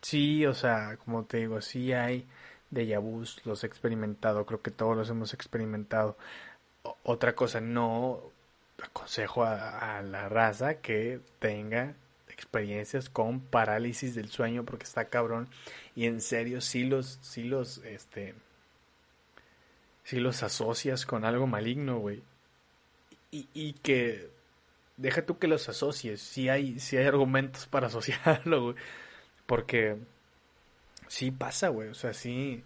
Sí, 0.02 0.46
o 0.46 0.54
sea, 0.54 0.98
como 0.98 1.26
te 1.26 1.38
digo, 1.38 1.62
sí 1.62 1.94
hay 1.94 2.26
de 2.72 2.98
vus 2.98 3.46
los 3.46 3.64
he 3.64 3.68
experimentado, 3.68 4.46
creo 4.46 4.62
que 4.62 4.72
todos 4.72 4.96
los 4.96 5.10
hemos 5.10 5.34
experimentado. 5.34 6.18
otra 7.04 7.36
cosa, 7.36 7.62
no 7.62 8.22
aconsejo 8.82 9.44
a, 9.44 10.02
la 10.02 10.30
raza 10.30 10.76
que 10.76 11.22
tenga 11.40 11.96
experiencias 12.30 13.10
con 13.10 13.42
parálisis 13.42 14.16
del 14.16 14.30
sueño 14.30 14.64
porque 14.66 14.86
está 14.86 15.06
cabrón. 15.10 15.50
Y 15.96 16.06
en 16.06 16.22
serio 16.22 16.62
si 16.62 16.86
los 16.86 17.20
si 17.22 17.44
los 17.44 17.80
este 17.80 18.36
si 20.04 20.20
los 20.20 20.44
asocias 20.44 21.06
con 21.06 21.26
algo 21.26 21.48
maligno 21.48 22.00
güey. 22.00 22.24
Y, 23.32 23.48
y 23.54 23.74
que 23.74 24.30
deja 24.98 25.26
tú 25.26 25.38
que 25.40 25.48
los 25.48 25.70
asocies 25.70 26.22
si 26.22 26.50
hay 26.50 26.80
si 26.80 26.98
hay 26.98 27.06
argumentos 27.08 27.68
para 27.68 27.88
asociarlo 27.88 28.64
güey 28.64 28.76
porque 29.50 29.98
sí 31.08 31.32
pasa, 31.32 31.70
güey. 31.70 31.90
O 31.90 31.96
sea, 31.96 32.14
sí, 32.14 32.64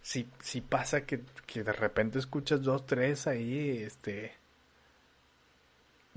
si, 0.00 0.28
si 0.40 0.60
pasa 0.60 1.04
que, 1.04 1.22
que 1.44 1.64
de 1.64 1.72
repente 1.72 2.20
escuchas 2.20 2.62
dos, 2.62 2.86
tres 2.86 3.26
ahí, 3.26 3.82
este, 3.82 4.32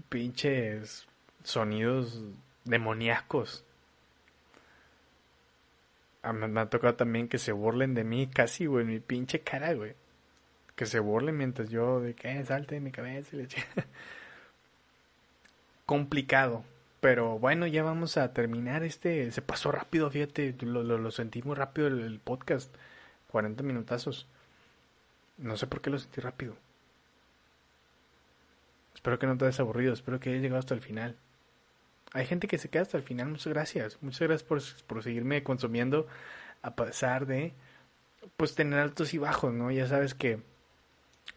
pinches 0.07 1.07
sonidos 1.43 2.21
demoníacos. 2.63 3.65
Ah, 6.21 6.31
me, 6.31 6.59
ha 6.61 6.69
tocado 6.69 6.93
también 6.95 7.27
que 7.27 7.39
se 7.39 7.51
burlen 7.51 7.95
de 7.95 8.03
mí 8.03 8.27
casi, 8.27 8.67
güey, 8.67 8.85
mi 8.85 8.99
pinche 8.99 9.41
cara, 9.41 9.73
güey. 9.73 9.95
Que 10.75 10.85
se 10.85 10.99
burlen 10.99 11.37
mientras 11.37 11.69
yo 11.69 12.01
de 12.01 12.13
que 12.13 12.39
"Eh, 12.39 12.45
salte 12.45 12.75
de 12.75 12.81
mi 12.81 12.91
cabeza 12.91 13.35
y 13.35 13.39
le 13.39 13.47
Complicado. 15.87 16.63
Pero 16.99 17.37
bueno, 17.37 17.67
ya 17.67 17.83
vamos 17.83 18.17
a 18.17 18.33
terminar 18.33 18.83
este. 18.83 19.31
Se 19.31 19.41
pasó 19.41 19.71
rápido, 19.71 20.09
fíjate. 20.09 20.55
Lo, 20.61 20.83
lo, 20.83 20.97
lo 20.97 21.11
sentí 21.11 21.41
muy 21.43 21.55
rápido 21.55 21.87
el, 21.87 22.01
el 22.01 22.19
podcast. 22.19 22.73
40 23.31 23.63
minutazos. 23.63 24.27
No 25.37 25.57
sé 25.57 25.67
por 25.67 25.81
qué 25.81 25.89
lo 25.89 25.99
sentí 25.99 26.21
rápido. 26.21 26.55
Espero 28.95 29.19
que 29.19 29.27
no 29.27 29.37
te 29.37 29.45
hayas 29.45 29.59
aburrido. 29.59 29.93
Espero 29.93 30.19
que 30.19 30.31
hayas 30.31 30.41
llegado 30.41 30.59
hasta 30.59 30.73
el 30.73 30.81
final. 30.81 31.15
Hay 32.13 32.25
gente 32.25 32.47
que 32.47 32.57
se 32.57 32.69
queda 32.69 32.81
hasta 32.81 32.97
el 32.97 33.03
final. 33.03 33.27
Muchas 33.29 33.53
gracias. 33.53 33.97
Muchas 34.01 34.21
gracias 34.21 34.43
por, 34.43 34.61
por 34.87 35.03
seguirme 35.03 35.43
consumiendo. 35.43 36.07
A 36.63 36.75
pesar 36.75 37.27
de. 37.27 37.53
Pues 38.35 38.55
tener 38.55 38.79
altos 38.79 39.13
y 39.13 39.19
bajos, 39.19 39.53
¿no? 39.53 39.69
Ya 39.71 39.87
sabes 39.87 40.15
que. 40.15 40.39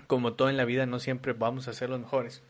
Como 0.06 0.32
todo 0.32 0.48
en 0.48 0.56
la 0.56 0.64
vida, 0.64 0.86
no 0.86 0.98
siempre 0.98 1.34
vamos 1.34 1.68
a 1.68 1.74
ser 1.74 1.90
los 1.90 2.00
mejores. 2.00 2.42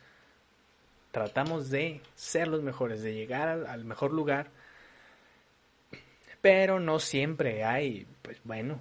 Tratamos 1.11 1.71
de 1.71 2.01
ser 2.15 2.49
los 2.49 2.63
mejores, 2.63 3.03
de 3.03 3.15
llegar 3.15 3.49
al, 3.49 3.85
mejor 3.85 4.13
lugar. 4.13 4.49
Pero 6.41 6.81
no 6.81 6.99
siempre 6.99 7.65
hay, 7.65 8.07
pues 8.23 8.41
bueno, 8.45 8.79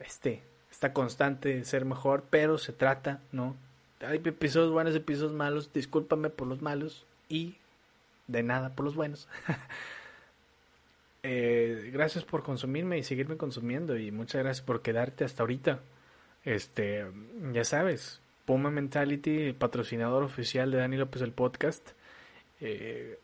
este, 0.00 0.42
esta 0.70 0.92
constante 0.92 1.54
de 1.54 1.64
ser 1.64 1.84
mejor, 1.84 2.24
pero 2.30 2.58
se 2.58 2.72
trata, 2.72 3.20
¿no? 3.30 3.56
Hay 4.00 4.20
episodios 4.24 4.72
buenos, 4.72 4.94
episodios 4.96 5.32
malos, 5.32 5.72
discúlpame 5.72 6.30
por 6.30 6.48
los 6.48 6.62
malos 6.62 7.06
y 7.28 7.56
de 8.26 8.42
nada 8.42 8.70
por 8.74 8.84
los 8.84 8.94
buenos. 8.94 9.28
Eh, 11.22 11.90
gracias 11.92 12.24
por 12.24 12.42
consumirme 12.42 12.96
y 12.96 13.02
seguirme 13.02 13.36
consumiendo 13.36 13.98
y 13.98 14.10
muchas 14.10 14.42
gracias 14.42 14.64
por 14.64 14.80
quedarte 14.80 15.24
hasta 15.24 15.42
ahorita. 15.42 15.80
Este, 16.46 17.06
ya 17.52 17.64
sabes, 17.64 18.22
Puma 18.50 18.68
Mentality, 18.68 19.52
patrocinador 19.52 20.24
oficial 20.24 20.72
de 20.72 20.78
Dani 20.78 20.96
López 20.96 21.22
el 21.22 21.30
podcast. 21.30 21.90
Eh, 22.60 23.16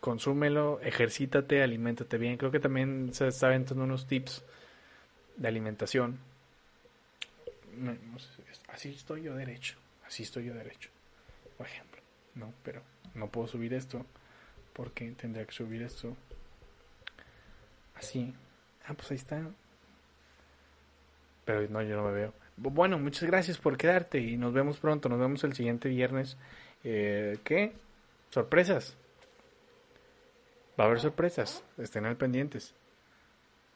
consúmelo, 0.00 0.78
ejercítate, 0.80 1.60
aliméntate 1.60 2.18
bien. 2.18 2.36
Creo 2.36 2.52
que 2.52 2.60
también 2.60 3.12
se 3.12 3.26
está 3.26 3.48
aventando 3.48 3.82
unos 3.82 4.06
tips 4.06 4.44
de 5.34 5.48
alimentación. 5.48 6.20
Así 8.68 8.90
estoy 8.90 9.22
yo 9.22 9.34
derecho, 9.34 9.74
así 10.06 10.22
estoy 10.22 10.44
yo 10.44 10.54
derecho, 10.54 10.88
por 11.56 11.66
ejemplo. 11.66 12.00
No, 12.36 12.54
pero 12.62 12.80
no 13.16 13.26
puedo 13.26 13.48
subir 13.48 13.74
esto 13.74 14.06
porque 14.72 15.10
tendría 15.20 15.46
que 15.46 15.52
subir 15.52 15.82
esto 15.82 16.16
así. 17.96 18.32
Ah, 18.86 18.94
pues 18.94 19.10
ahí 19.10 19.16
está. 19.16 19.42
Pero 21.44 21.68
no, 21.68 21.82
yo 21.82 21.96
no 21.96 22.04
me 22.04 22.12
veo. 22.12 22.47
Bueno, 22.60 22.98
muchas 22.98 23.22
gracias 23.24 23.56
por 23.56 23.76
quedarte 23.76 24.18
y 24.18 24.36
nos 24.36 24.52
vemos 24.52 24.78
pronto. 24.78 25.08
Nos 25.08 25.20
vemos 25.20 25.44
el 25.44 25.54
siguiente 25.54 25.88
viernes. 25.88 26.36
Eh, 26.82 27.38
¿Qué? 27.44 27.72
Sorpresas. 28.30 28.96
Va 30.78 30.84
a 30.84 30.86
haber 30.88 31.00
sorpresas. 31.00 31.62
Estén 31.78 32.04
al 32.04 32.16
pendientes. 32.16 32.74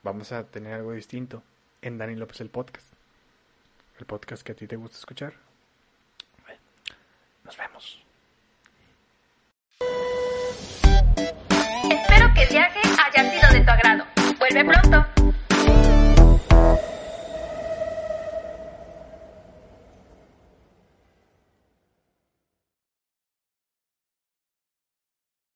Vamos 0.03 0.33
a 0.33 0.45
tener 0.45 0.75
algo 0.75 0.93
distinto 0.93 1.45
en 1.81 1.97
Dani 1.97 2.17
López 2.17 2.41
el 2.41 2.51
podcast. 2.51 2.93
El 4.01 4.07
podcast 4.07 4.43
que 4.43 4.53
a 4.53 4.57
ti 4.57 4.67
te 4.67 4.77
gusta 4.77 4.99
escuchar. 4.99 5.35
Nos 7.45 7.57
vemos. 7.57 8.05
Espero 11.91 12.35
que 12.35 12.43
el 12.43 12.49
viaje 12.49 12.81
haya 13.05 13.31
sido 13.31 13.53
de 13.53 13.65
tu 13.65 13.71
agrado. 13.71 14.05
Vuelve 14.39 14.65
pronto. 14.65 15.22